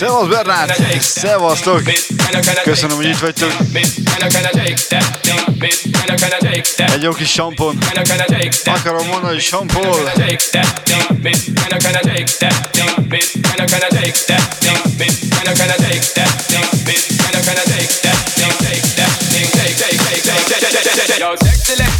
Szevasz 0.00 0.28
Bernát! 0.28 0.80
Szevasztok! 1.00 1.82
Köszönöm, 2.62 2.96
hogy 2.96 3.06
itt 3.06 3.18
vagytok. 3.18 3.52
Egy 6.76 7.02
jó 7.02 7.12
kis 7.12 7.30
sampon. 7.30 7.78
Akarom 8.64 9.06
mondani, 9.06 9.32
hogy 9.32 9.42
sampol. 9.42 10.12
Yo, 21.18 21.36
sexy 21.36 21.99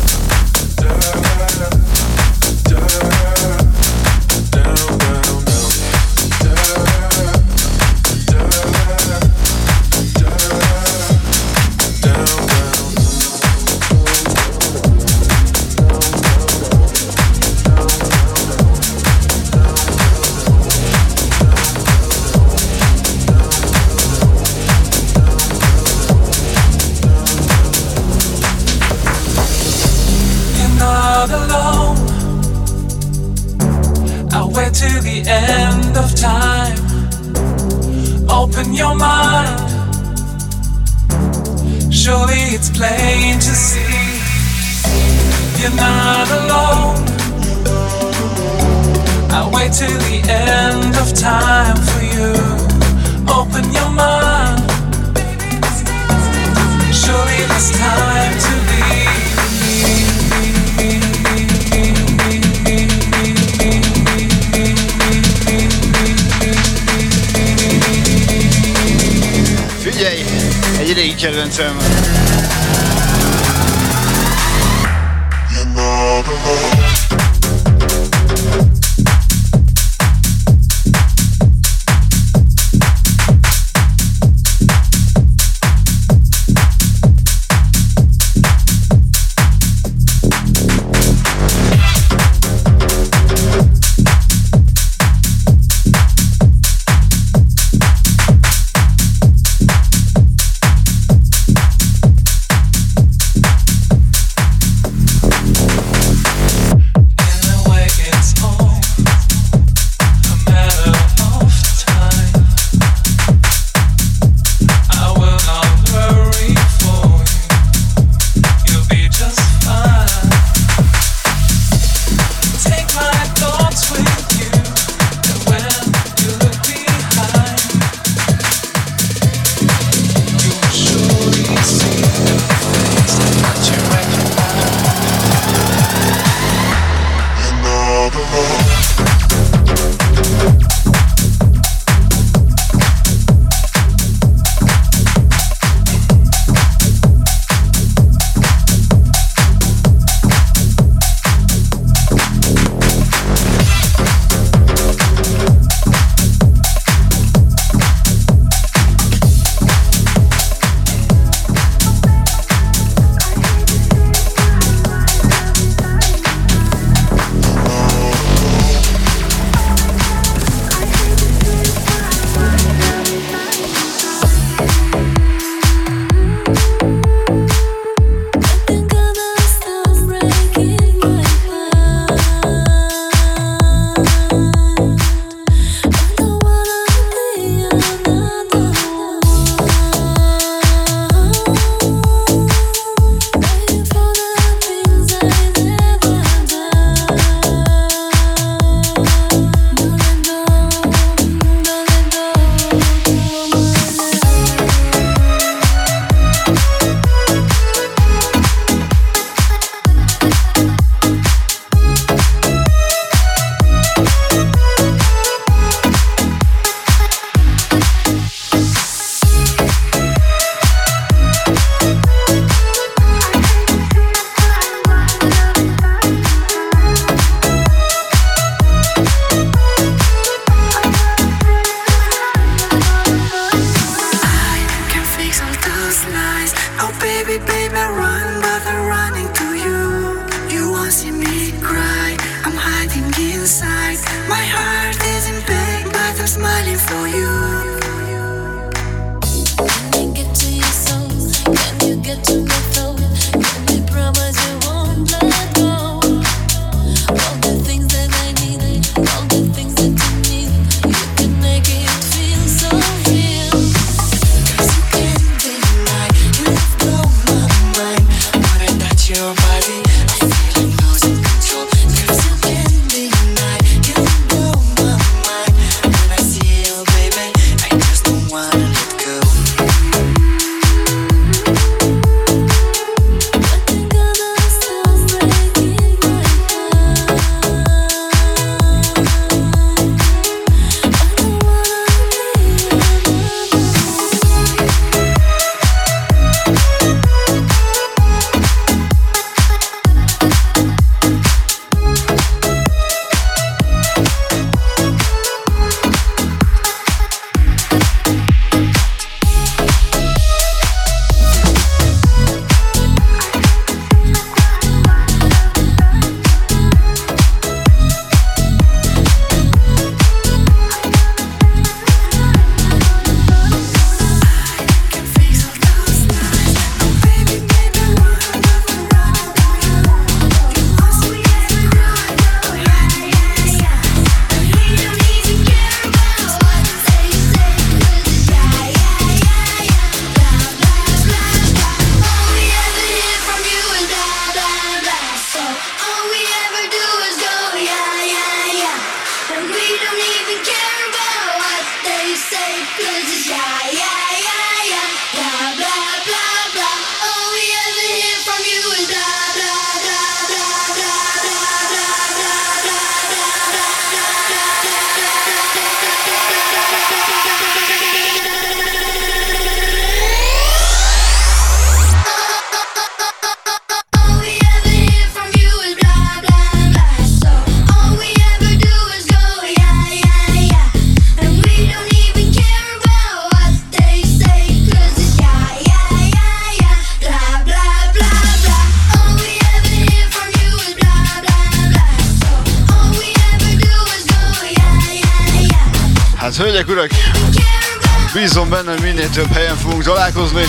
több 399.13 399.31
helyen 399.33 399.57
fogunk 399.57 399.83
találkozni. 399.83 400.43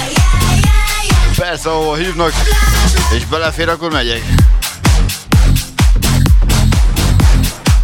Persze, 1.36 1.70
ahova 1.70 1.94
hívnak, 1.94 2.32
és 3.16 3.24
belefér, 3.24 3.68
akkor 3.68 3.90
megyek. 3.90 4.22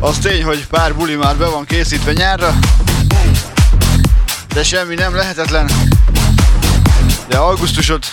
Az 0.00 0.18
tény, 0.18 0.44
hogy 0.44 0.66
pár 0.66 0.94
buli 0.94 1.14
már 1.14 1.36
be 1.36 1.46
van 1.46 1.64
készítve 1.64 2.12
nyárra, 2.12 2.54
de 4.54 4.62
semmi 4.62 4.94
nem 4.94 5.14
lehetetlen. 5.14 5.70
De 7.28 7.36
augusztusot, 7.36 8.06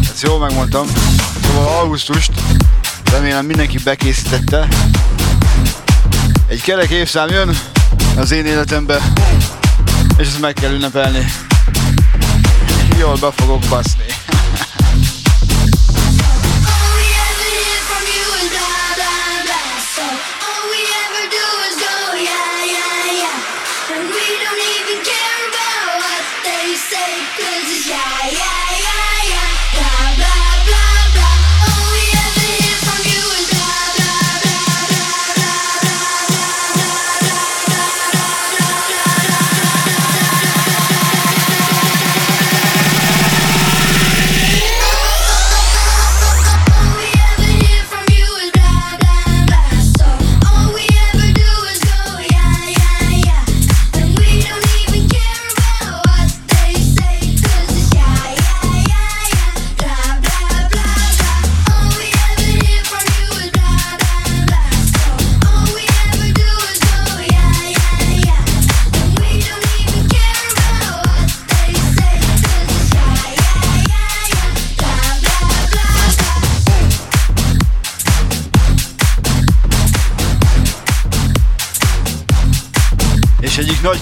ezt 0.00 0.22
jól 0.22 0.38
megmondtam, 0.38 0.86
szóval 1.42 1.78
augusztust 1.78 2.32
remélem 3.10 3.46
mindenki 3.46 3.78
bekészítette. 3.78 4.68
Egy 6.46 6.62
kerek 6.62 6.90
évszám 6.90 7.28
jön 7.28 7.58
az 8.16 8.30
én 8.30 8.46
életembe, 8.46 9.00
és 10.16 10.26
ezt 10.26 10.40
meg 10.40 10.52
kell 10.52 10.72
ünnepelni. 10.72 11.43
Jól 13.04 13.16
be 13.20 13.30
fogok 13.30 13.62
baszni. 13.70 14.03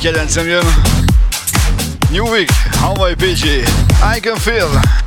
Kedvencem 0.02 0.48
jön. 0.48 0.64
New 2.10 2.32
Week, 2.32 2.50
Hawaii 2.80 3.14
PG, 3.14 3.44
I 4.16 4.20
can 4.20 4.36
feel. 4.36 5.01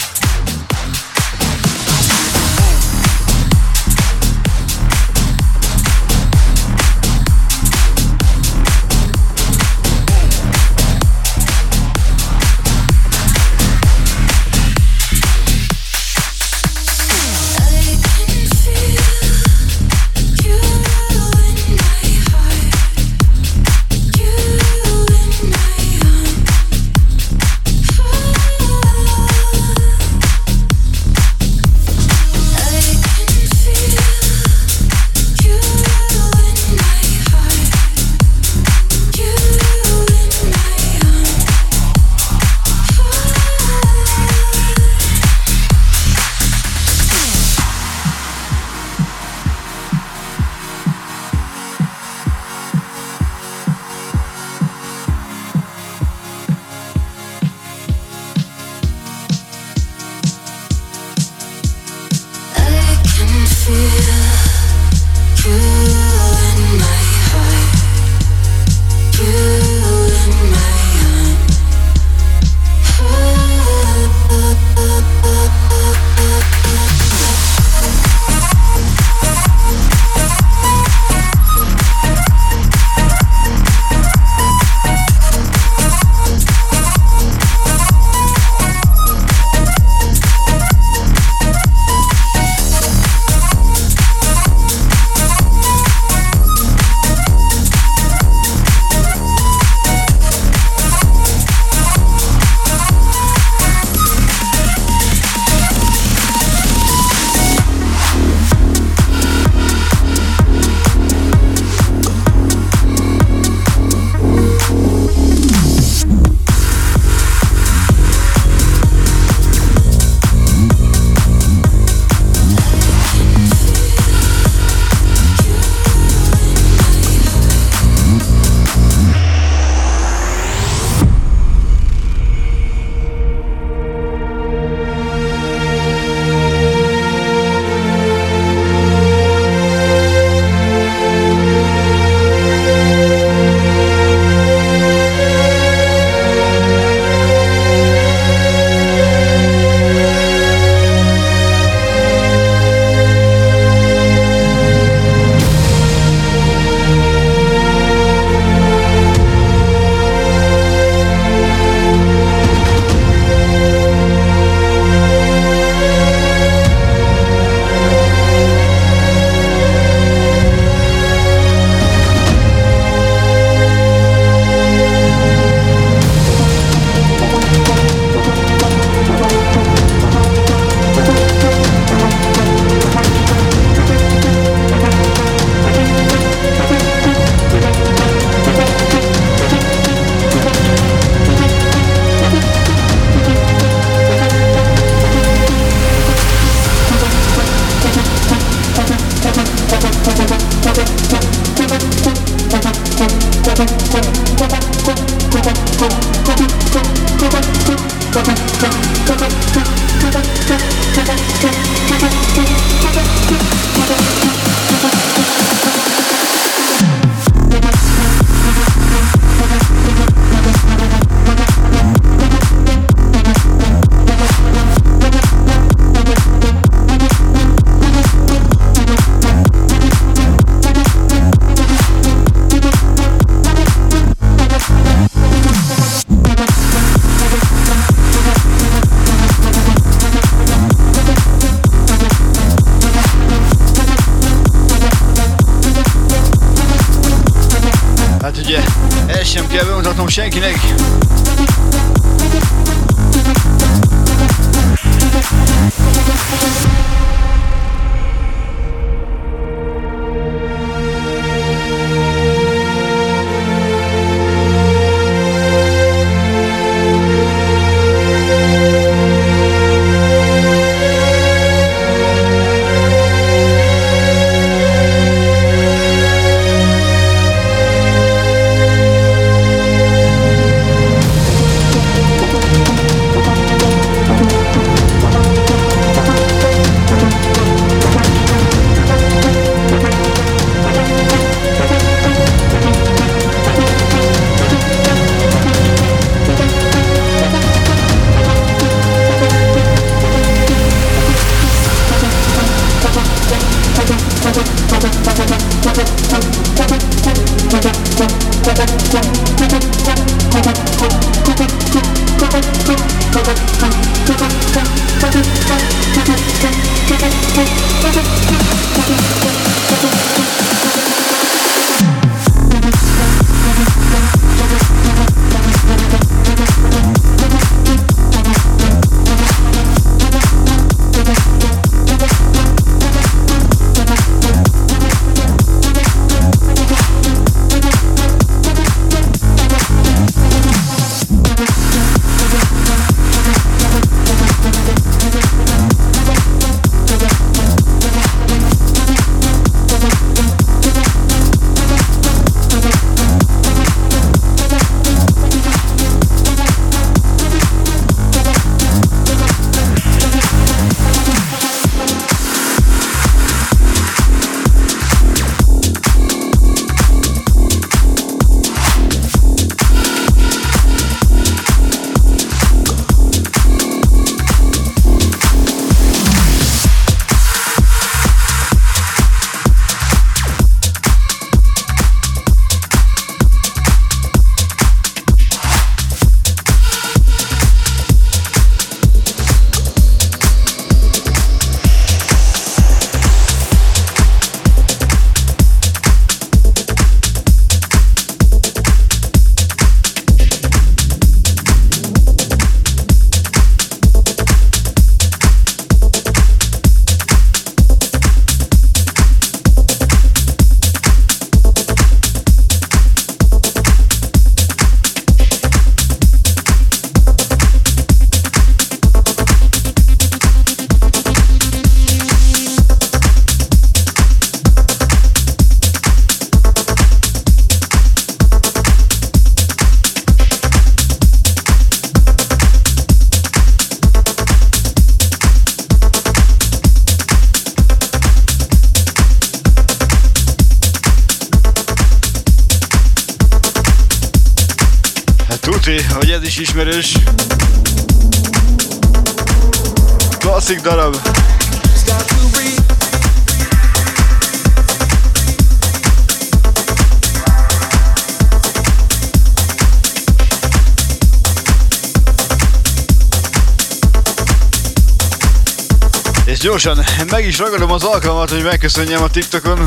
Meg 467.04 467.26
is 467.26 467.38
ragadom 467.38 467.72
az 467.72 467.84
alkalmat, 467.84 468.30
hogy 468.30 468.44
megköszönjem 468.44 469.04
a 469.04 469.10
TikTokon. 469.10 469.66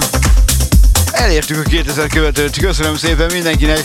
Elértük 1.11 1.67
a 1.67 1.69
2000 1.69 2.07
követőt, 2.07 2.59
köszönöm 2.59 2.97
szépen 2.97 3.31
mindenkinek! 3.33 3.85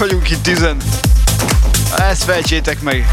vagyunk 0.00 0.30
itt 0.30 0.42
tizen. 0.42 0.76
Ezt 1.98 2.24
fejtsétek 2.24 2.82
meg! 2.82 3.06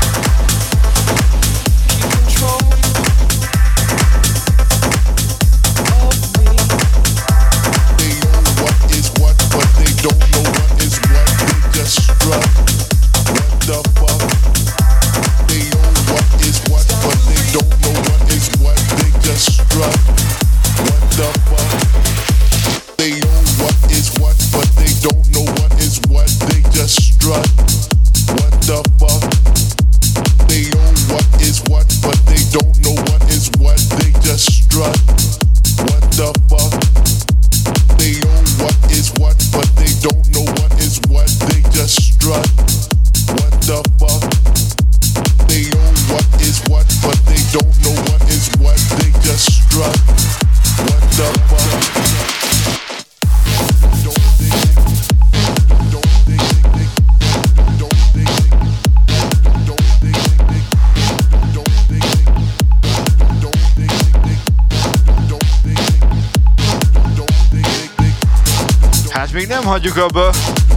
hagyjuk 69.67 69.97
abba. 69.97 70.33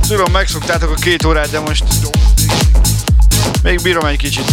Tudom, 0.08 0.32
megszoktátok 0.32 0.90
a 0.90 0.94
két 0.94 1.24
órát, 1.24 1.50
de 1.50 1.60
most 1.60 1.84
még 3.62 3.82
bírom 3.82 4.04
egy 4.04 4.16
kicsit. 4.16 4.52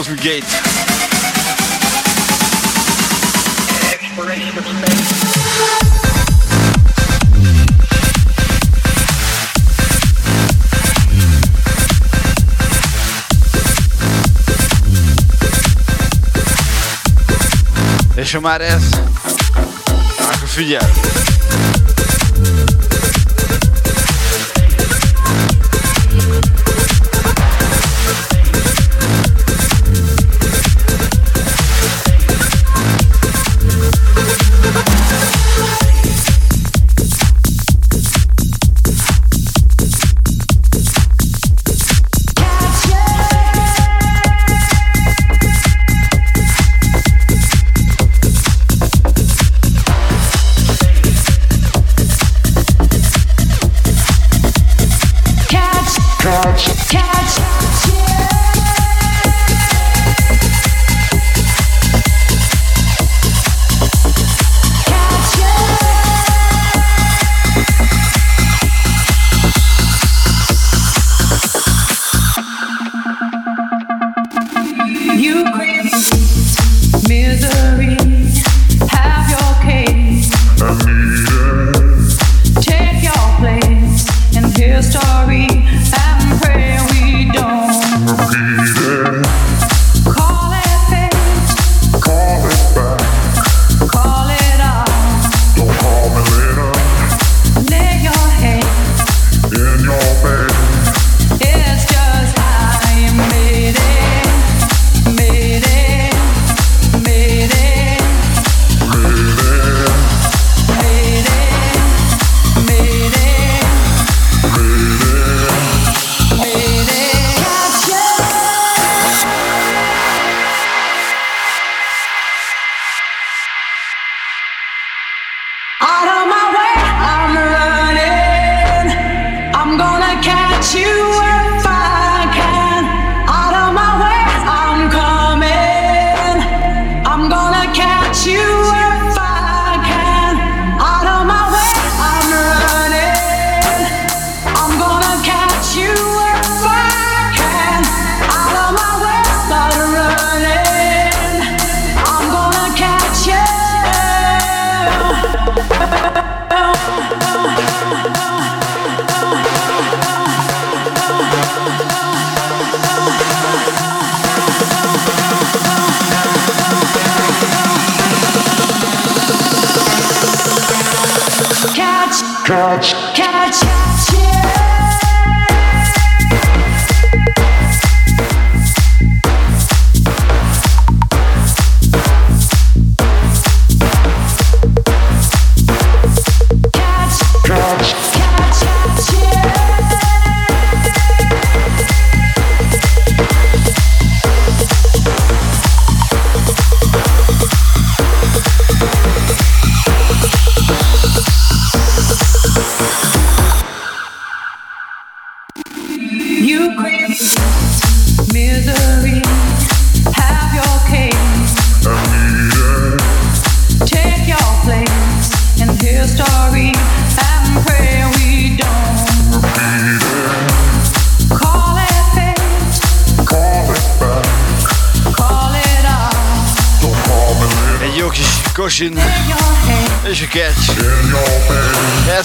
Egy 0.00 0.16
jó 0.16 0.59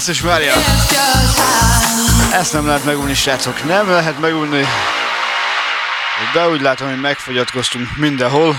Jézus 0.06 0.22
Mária! 0.22 0.52
Ezt 2.32 2.52
nem 2.52 2.66
lehet 2.66 2.84
megúlni 2.84 3.14
srácok. 3.14 3.64
Nem 3.64 3.88
lehet 3.88 4.20
megúlni, 4.20 4.66
De 6.32 6.48
úgy 6.48 6.60
látom, 6.60 6.88
hogy 6.88 7.00
megfogyatkoztunk 7.00 7.96
mindenhol. 7.96 8.56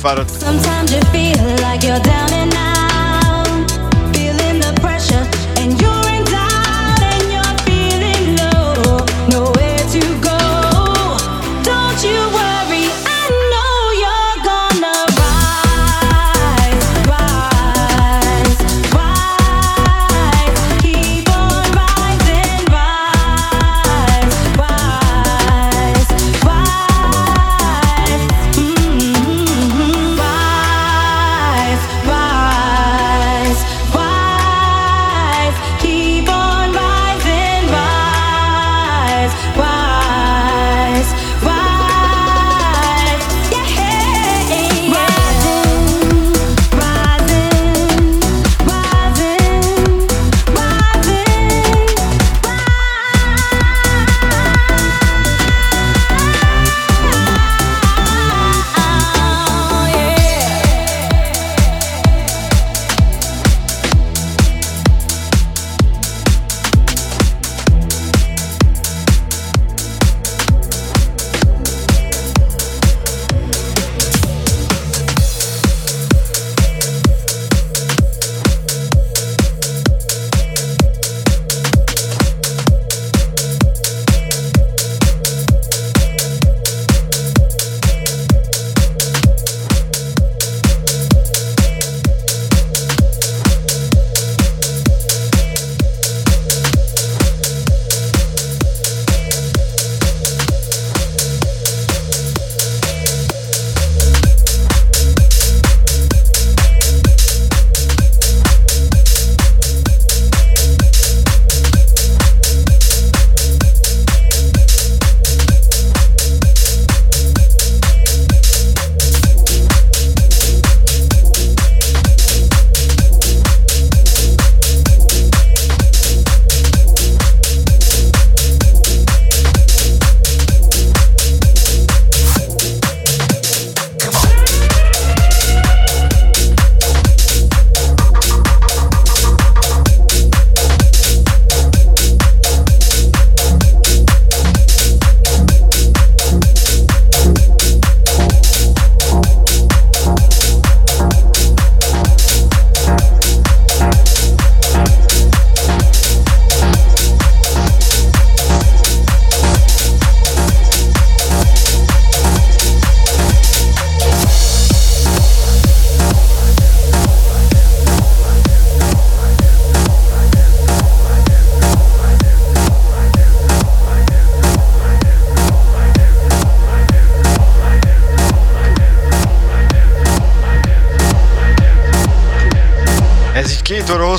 about. 0.00 0.37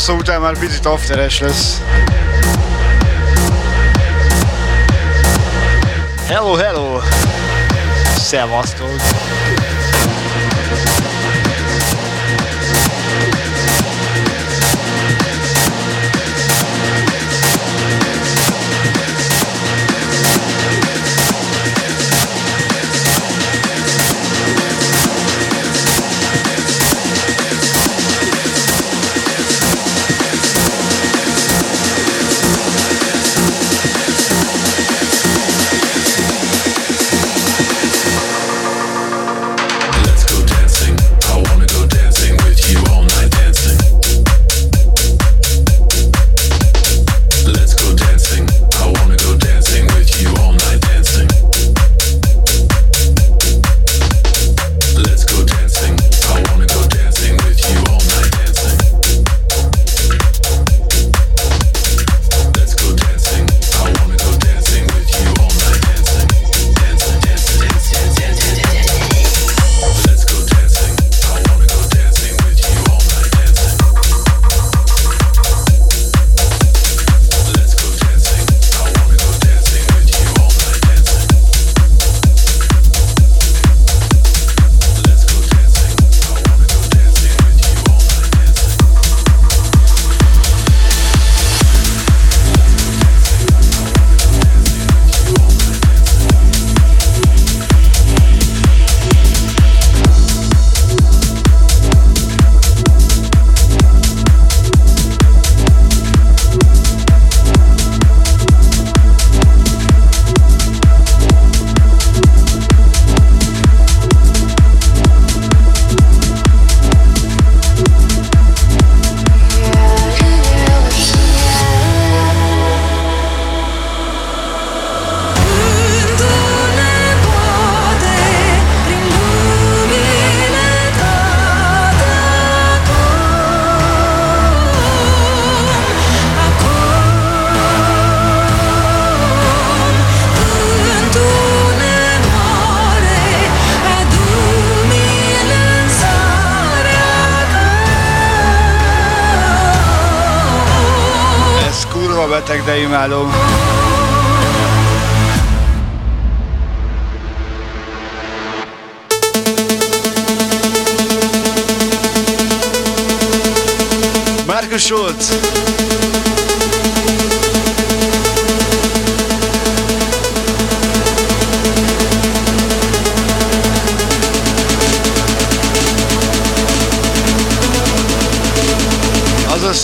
Hosszú 0.10 0.22
után 0.22 0.42
már 0.42 0.58
picit 0.58 0.86
afteres 0.86 1.40
lesz. 1.40 1.82
Hello, 6.28 6.54
hello! 6.54 7.00
Szevasztok! 8.16 9.19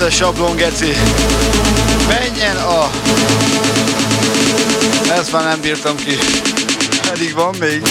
Összes 0.06 0.18
sablon, 0.18 0.56
geci. 0.56 0.94
Menjen 2.08 2.58
a... 2.58 2.90
Ezt 5.18 5.32
már 5.32 5.44
nem 5.44 5.62
bírtam 5.62 5.96
ki. 5.96 6.18
Pedig 7.10 7.34
van 7.34 7.56
még. 7.60 7.82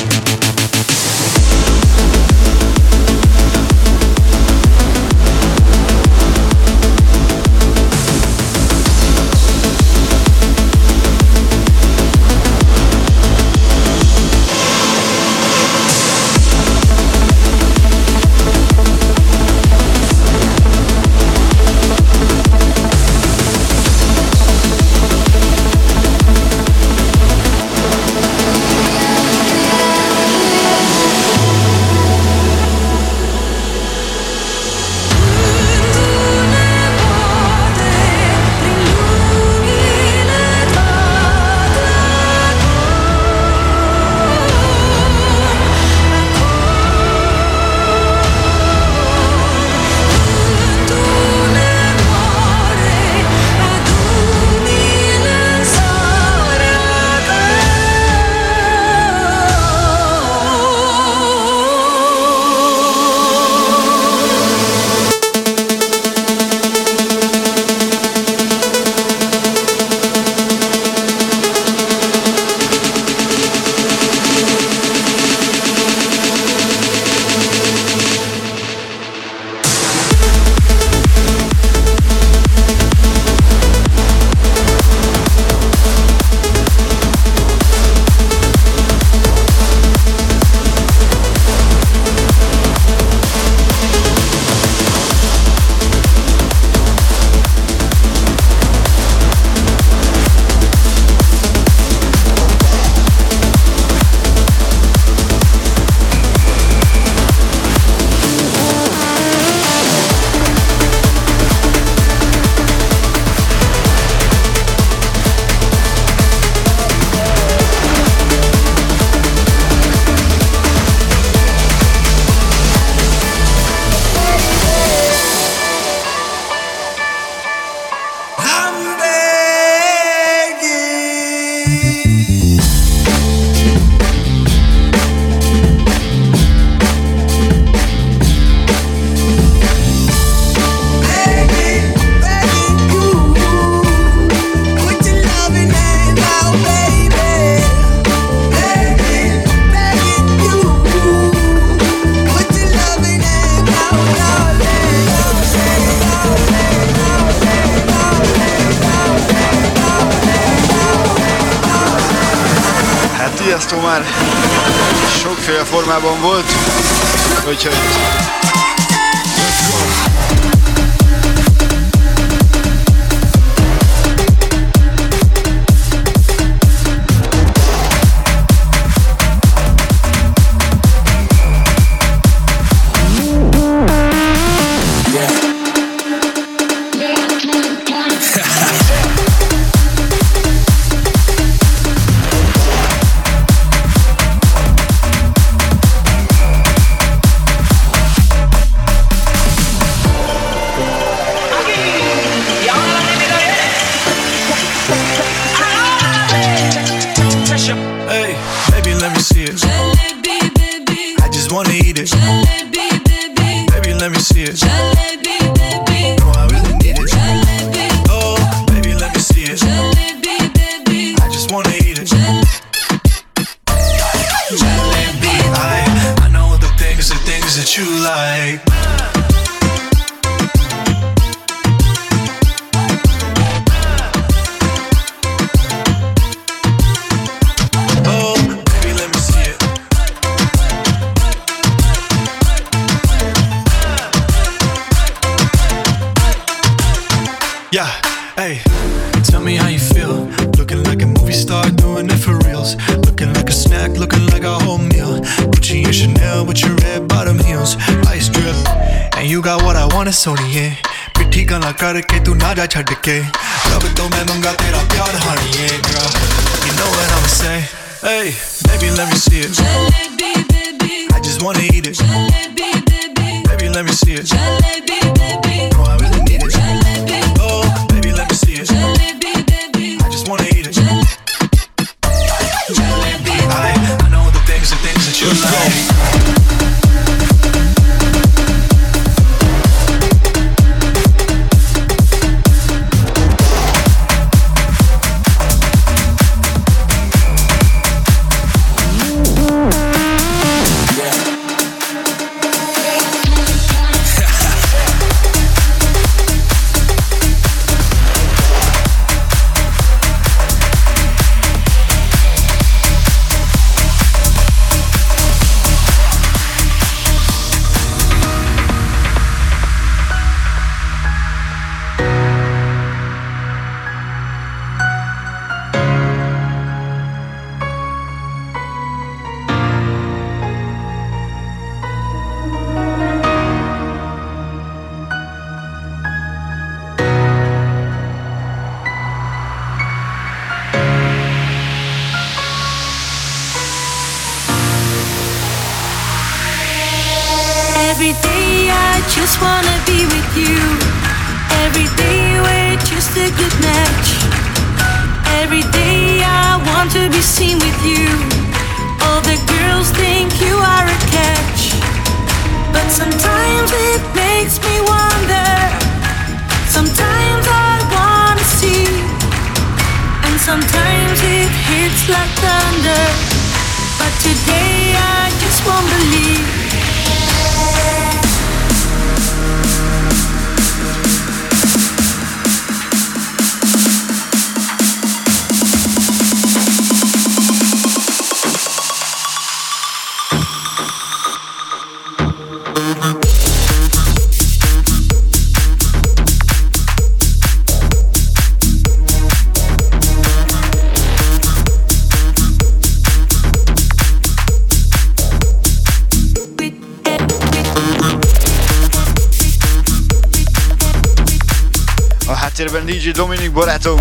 Barátom. 413.54 413.93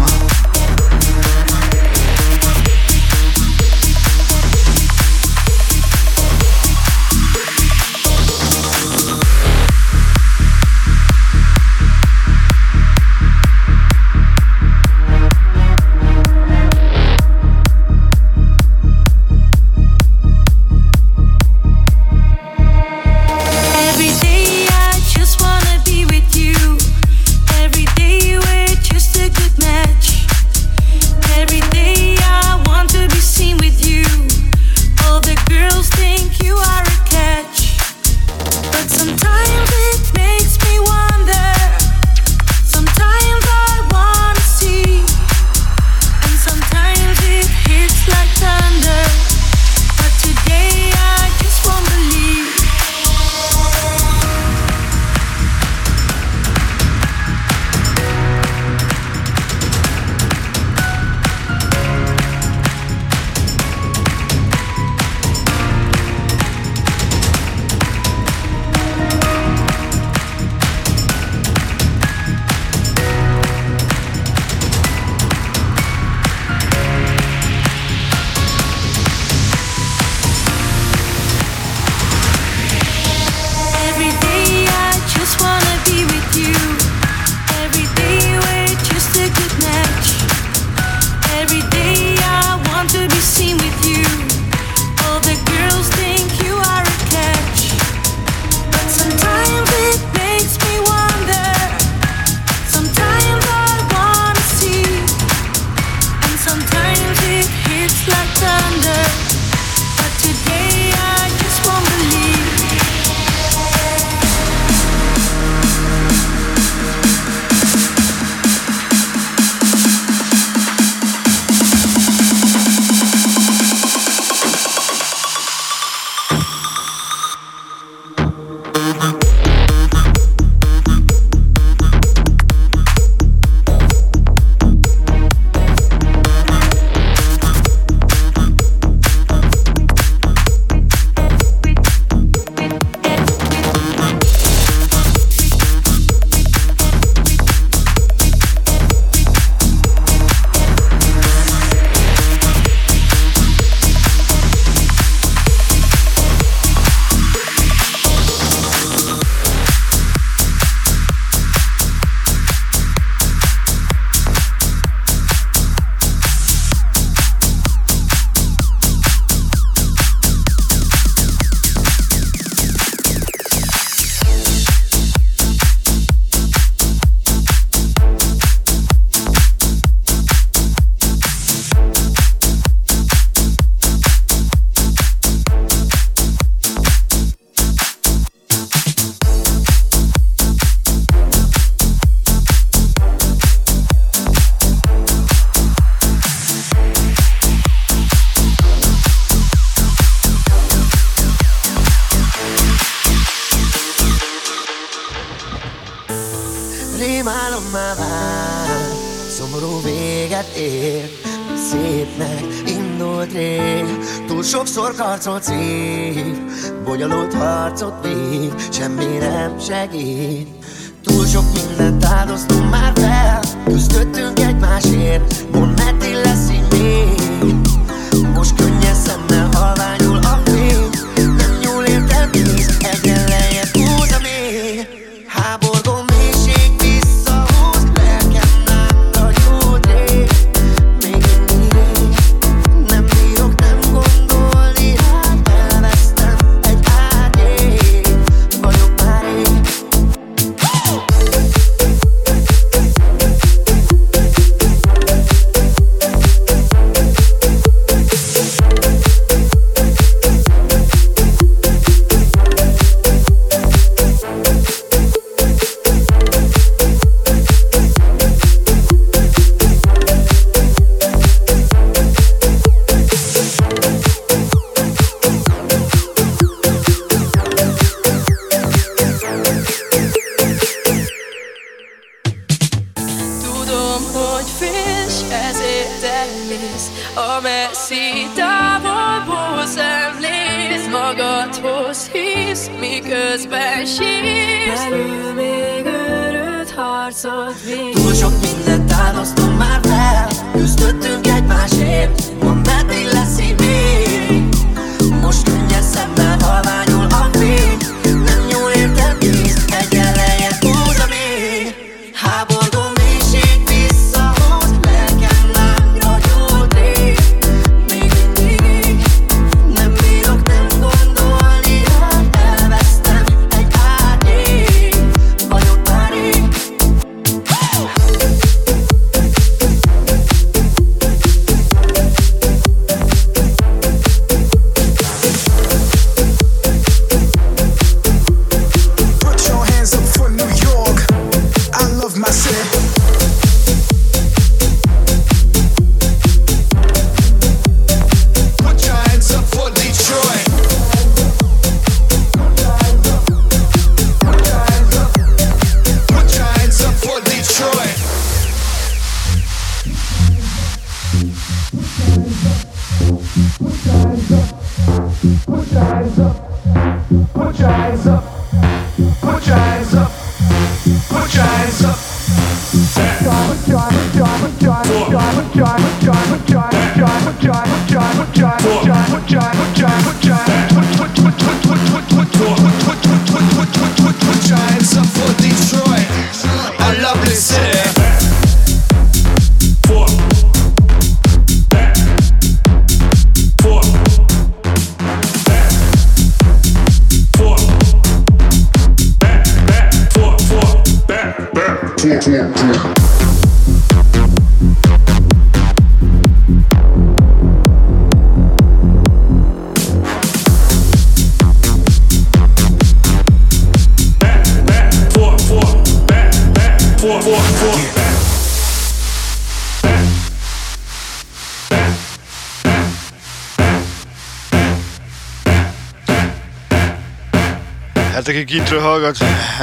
hallgat, 428.93 429.17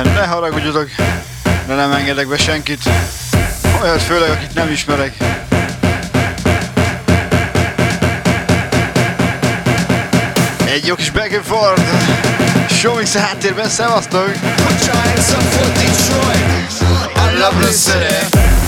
ne 0.05 0.27
haragudjatok, 0.27 0.89
de 1.67 1.75
nem 1.75 1.93
engedek 1.93 2.29
be 2.29 2.37
senkit, 2.37 2.83
olyat 3.83 4.03
főleg, 4.03 4.31
akit 4.31 4.55
nem 4.55 4.71
ismerek. 4.71 5.13
Egy 10.67 10.87
jó 10.87 10.95
kis 10.95 11.11
back 11.11 11.33
and 11.33 11.45
forth, 11.45 11.83
Showmix 12.69 13.15
a 13.15 13.21
háttérben, 13.21 13.69
szevasztok! 13.69 14.29
I 17.17 17.39
love 17.39 17.61
the 17.61 17.73
city. 17.73 18.60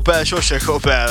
Opel 0.00 0.24
sose 0.24 0.58
Opel. 0.66 1.10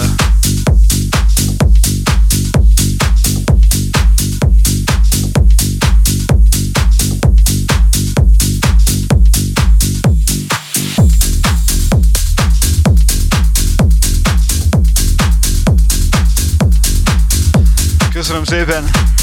Köszönöm 18.12 18.44
szépen! 18.44 19.19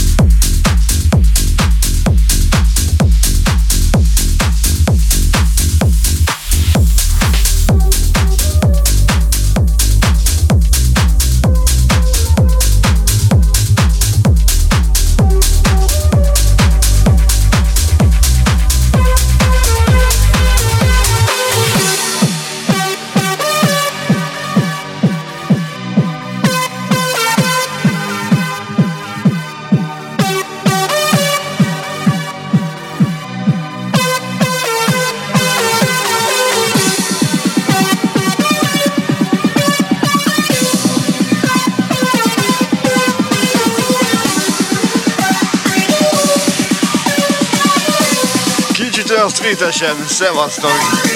Streetesen, 49.47 50.07
szevasztok! 50.07 51.16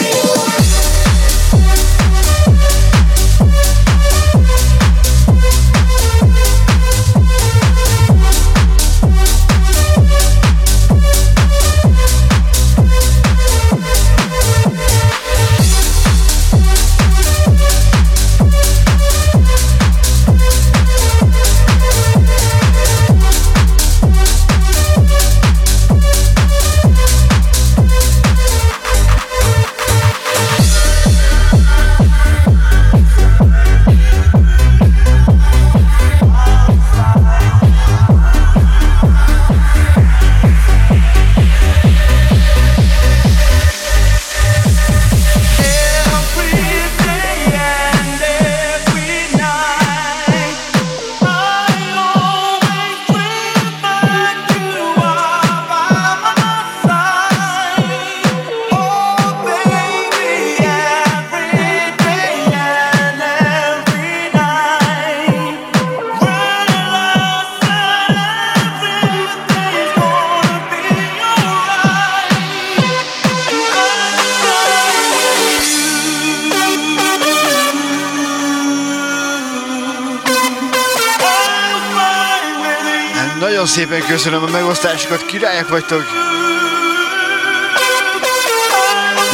Köszönöm 84.11 84.43
a 84.43 84.51
megosztásokat, 84.51 85.27
királyok 85.27 85.69
vagytok! 85.69 86.05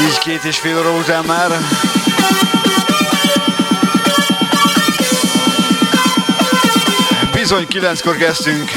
Így 0.01 0.19
két 0.19 0.45
és 0.45 0.59
fél 0.59 0.79
óra 0.79 0.91
után 0.91 1.25
már. 1.25 1.51
Bizony 7.33 7.67
kilenckor 7.69 8.17
kezdtünk. 8.17 8.71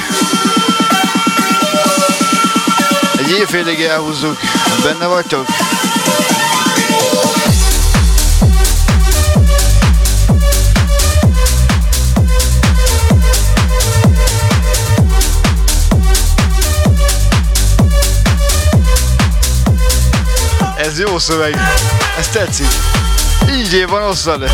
Egy 3.18 3.32
évfélig 3.32 3.82
elhúzzuk. 3.82 4.40
Benne 4.84 5.06
vagytok? 5.06 5.46
Szöveg. 21.20 21.58
Ez 22.18 22.28
tetszik. 22.28 22.68
Így 23.52 23.86
van 23.88 24.04
osszad. 24.04 24.52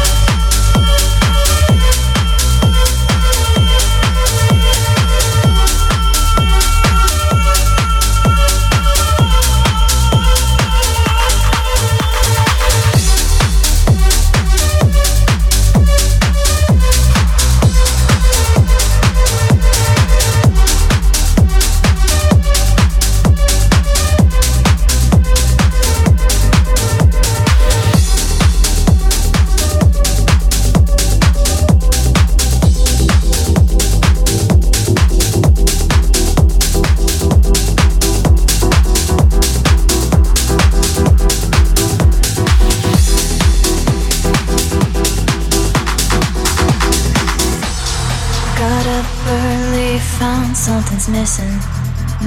missing 51.09 51.59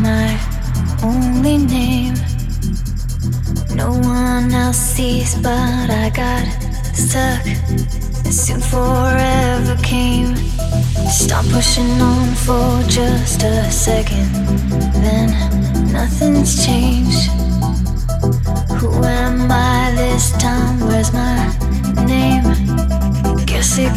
my 0.03 0.39
only 1.03 1.59
name. 1.59 2.15
No 3.75 3.91
one 3.91 4.53
else 4.53 4.77
sees, 4.77 5.35
but 5.37 5.91
I 5.91 6.11
got 6.11 6.45
stuck. 6.95 7.43
Soon 8.31 8.61
forever 8.61 9.77
came. 9.83 10.37
Stop 11.09 11.45
pushing 11.47 12.01
on 12.01 12.35
for 12.35 12.83
just 12.89 13.43
a 13.43 13.71
second. 13.71 14.31
Then 15.03 15.29
nothing's 15.93 16.65
changed. 16.65 17.31
Who 18.79 18.91
am 19.05 19.51
I 19.51 19.93
this 19.97 20.33
time? 20.33 20.81
Where's 20.81 21.13
my 21.13 21.37
name? 22.07 22.45
Guess 23.47 23.79
it 23.79 23.93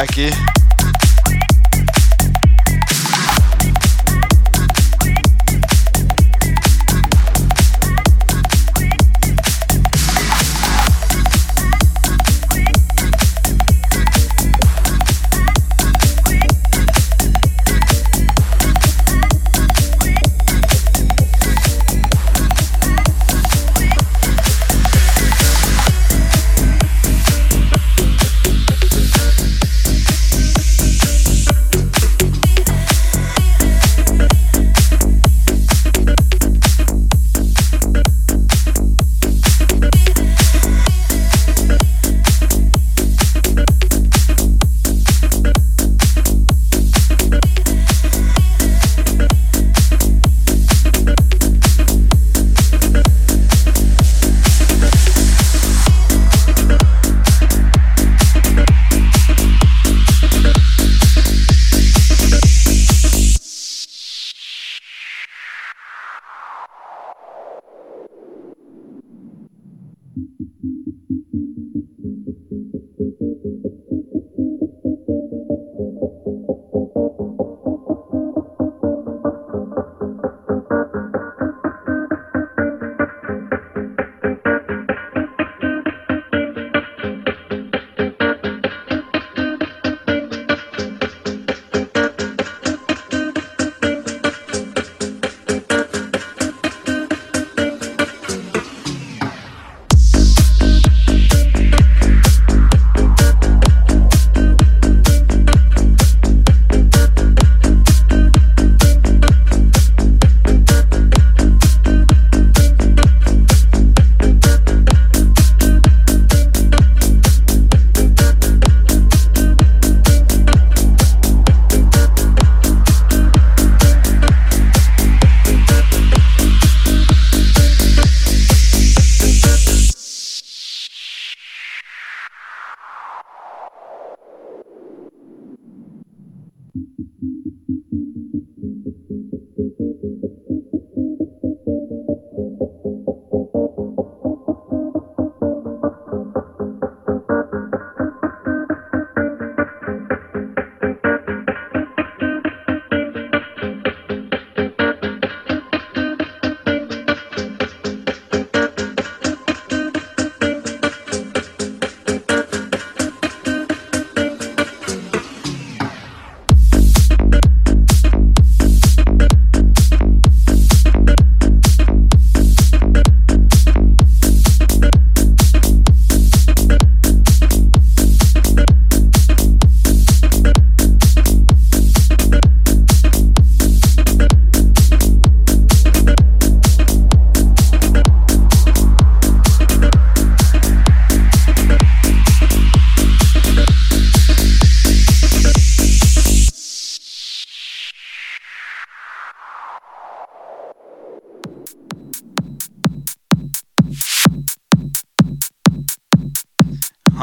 aqui. 0.00 0.35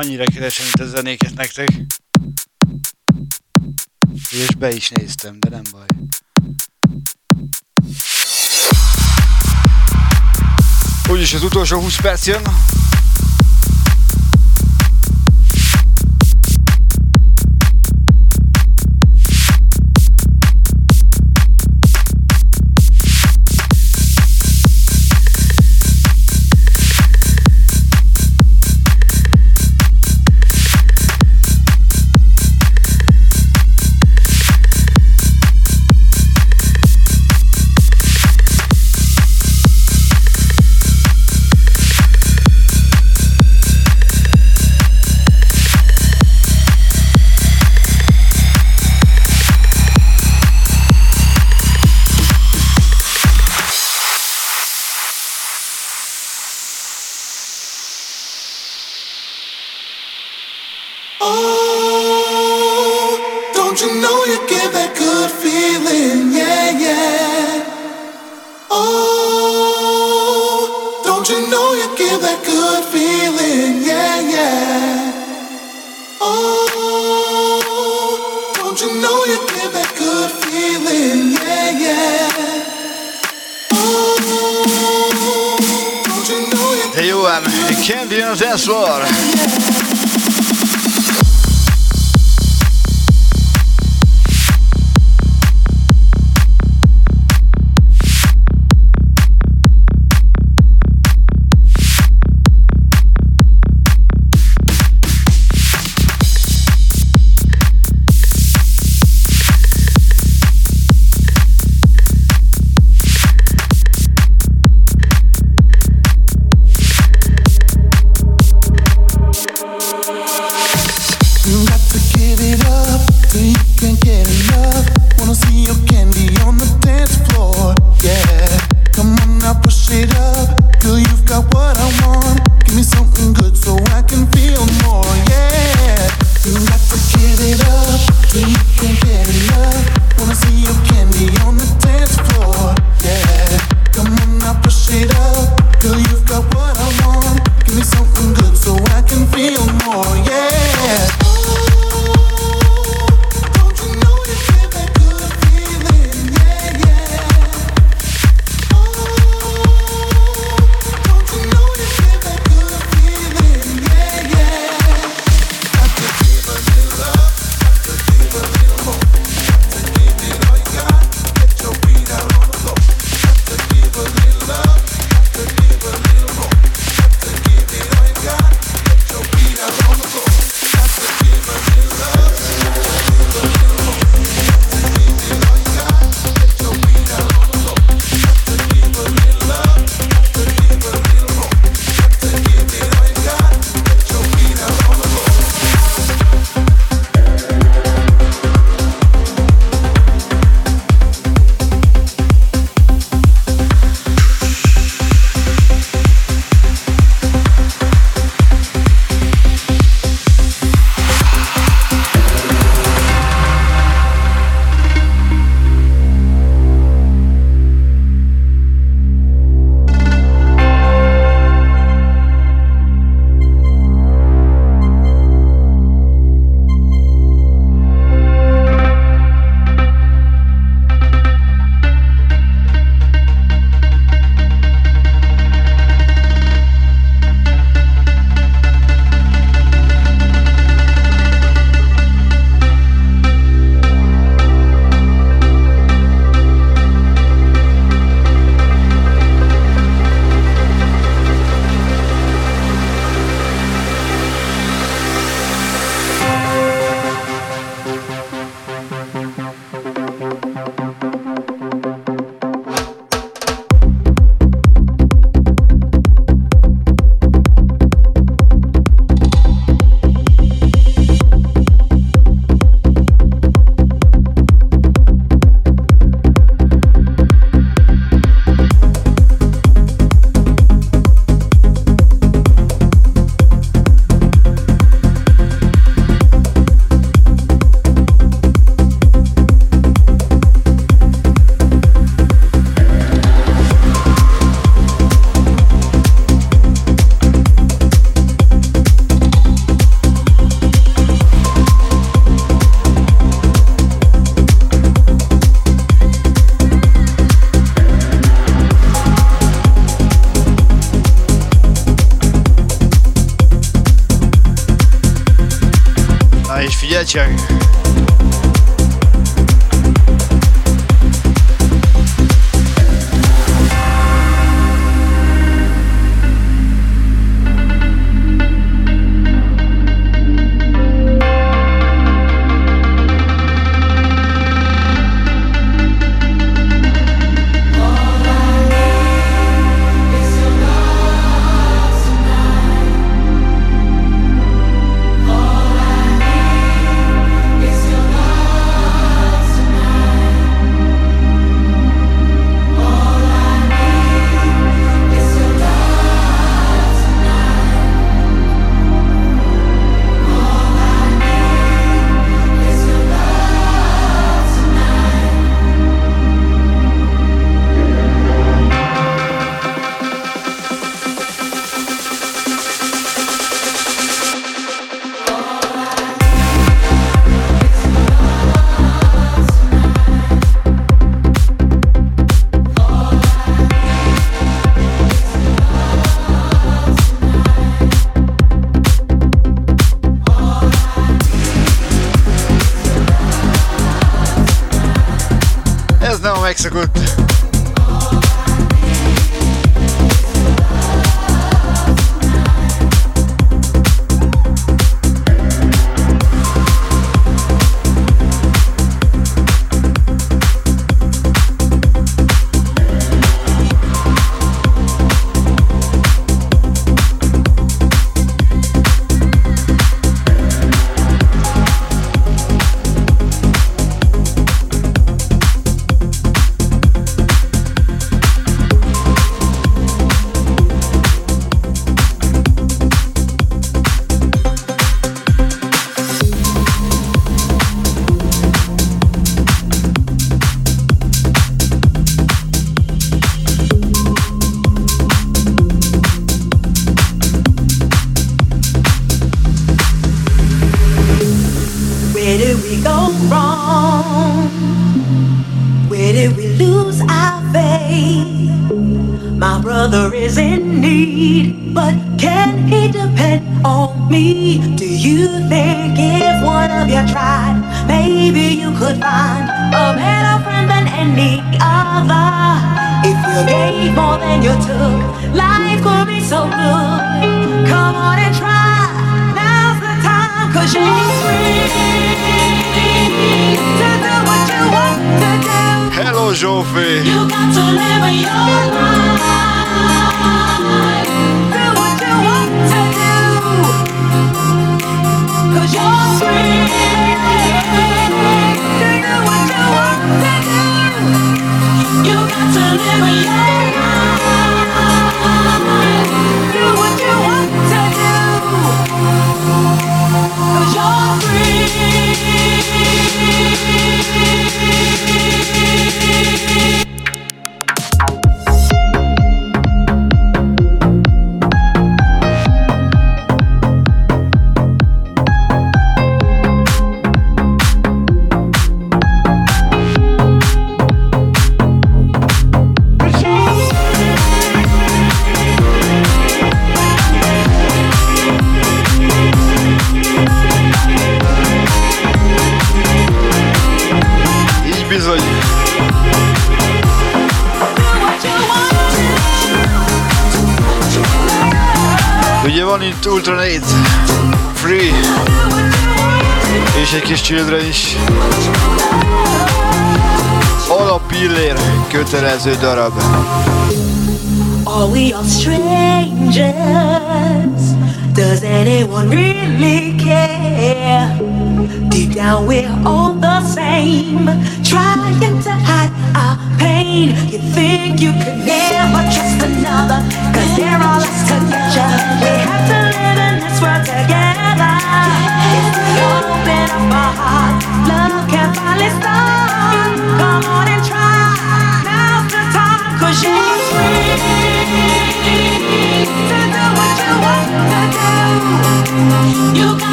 annyira 0.00 0.24
keresem 0.24 0.66
itt 0.66 0.80
a 0.80 0.86
zenéket 0.86 1.34
nektek. 1.34 1.68
És 4.30 4.54
be 4.58 4.72
is 4.74 4.88
néztem, 4.88 5.40
de 5.40 5.48
nem 5.48 5.62
baj. 5.70 5.86
Úgyis 11.08 11.34
az 11.34 11.42
utolsó 11.42 11.80
20 11.80 12.00
perc 12.00 12.26
jön. 12.26 12.42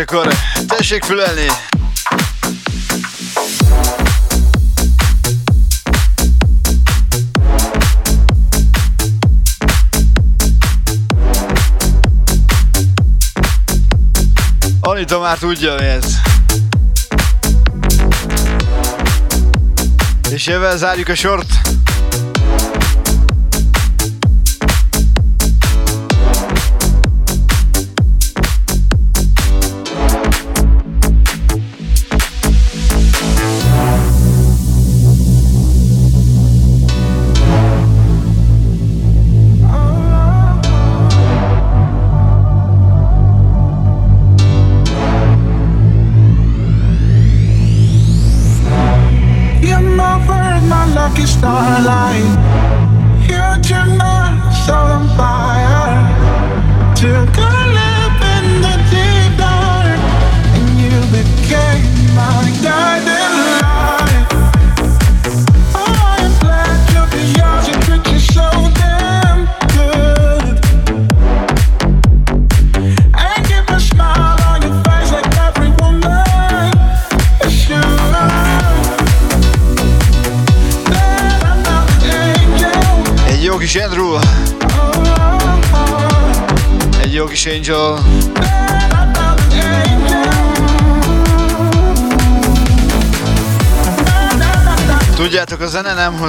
És 0.00 0.06
akkor 0.06 0.34
tessék 0.66 1.04
fülelni! 1.04 1.46
Anita 14.80 15.18
már 15.18 15.38
tudja 15.38 15.74
mi 15.74 15.84
ez. 15.84 16.04
És 20.30 20.46
ebben 20.46 20.76
zárjuk 20.76 21.08
a 21.08 21.14
sort. 21.14 21.69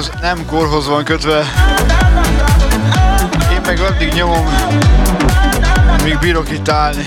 hoz, 0.00 0.10
nem 0.20 0.46
korhoz 0.46 0.86
van 0.86 1.04
kötve. 1.04 1.44
Én 3.52 3.60
meg 3.66 3.80
addig 3.80 4.12
nyomom, 4.12 4.46
míg 6.04 6.18
bírok 6.18 6.50
itt 6.50 6.68
állni. 6.68 7.06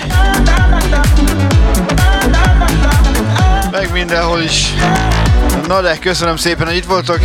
Meg 3.70 3.92
mindenhol 3.92 4.40
is. 4.40 4.74
Na 5.66 5.80
de, 5.80 5.98
köszönöm 5.98 6.36
szépen, 6.36 6.66
hogy 6.66 6.76
itt 6.76 6.84
voltok. 6.84 7.18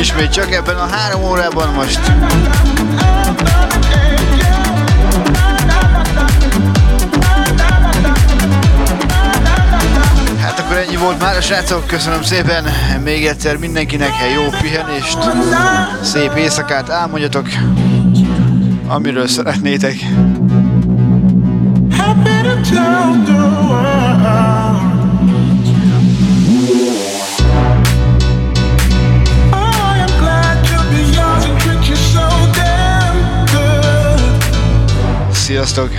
Ismét 0.00 0.32
csak 0.32 0.52
ebben 0.52 0.76
a 0.76 0.86
három 0.86 1.22
órában 1.22 1.68
most. 1.68 2.00
Volt 10.98 11.20
már 11.20 11.36
a 11.36 11.40
srácok, 11.40 11.86
köszönöm 11.86 12.22
szépen, 12.22 12.64
még 13.04 13.26
egyszer 13.26 13.56
mindenkinek 13.56 14.10
jó 14.34 14.42
pihenést, 14.60 15.18
szép 16.02 16.36
éjszakát 16.36 16.90
álmodjatok, 16.90 17.48
amiről 18.86 19.26
szeretnétek. 19.26 19.94
Sziasztok! 35.32 35.90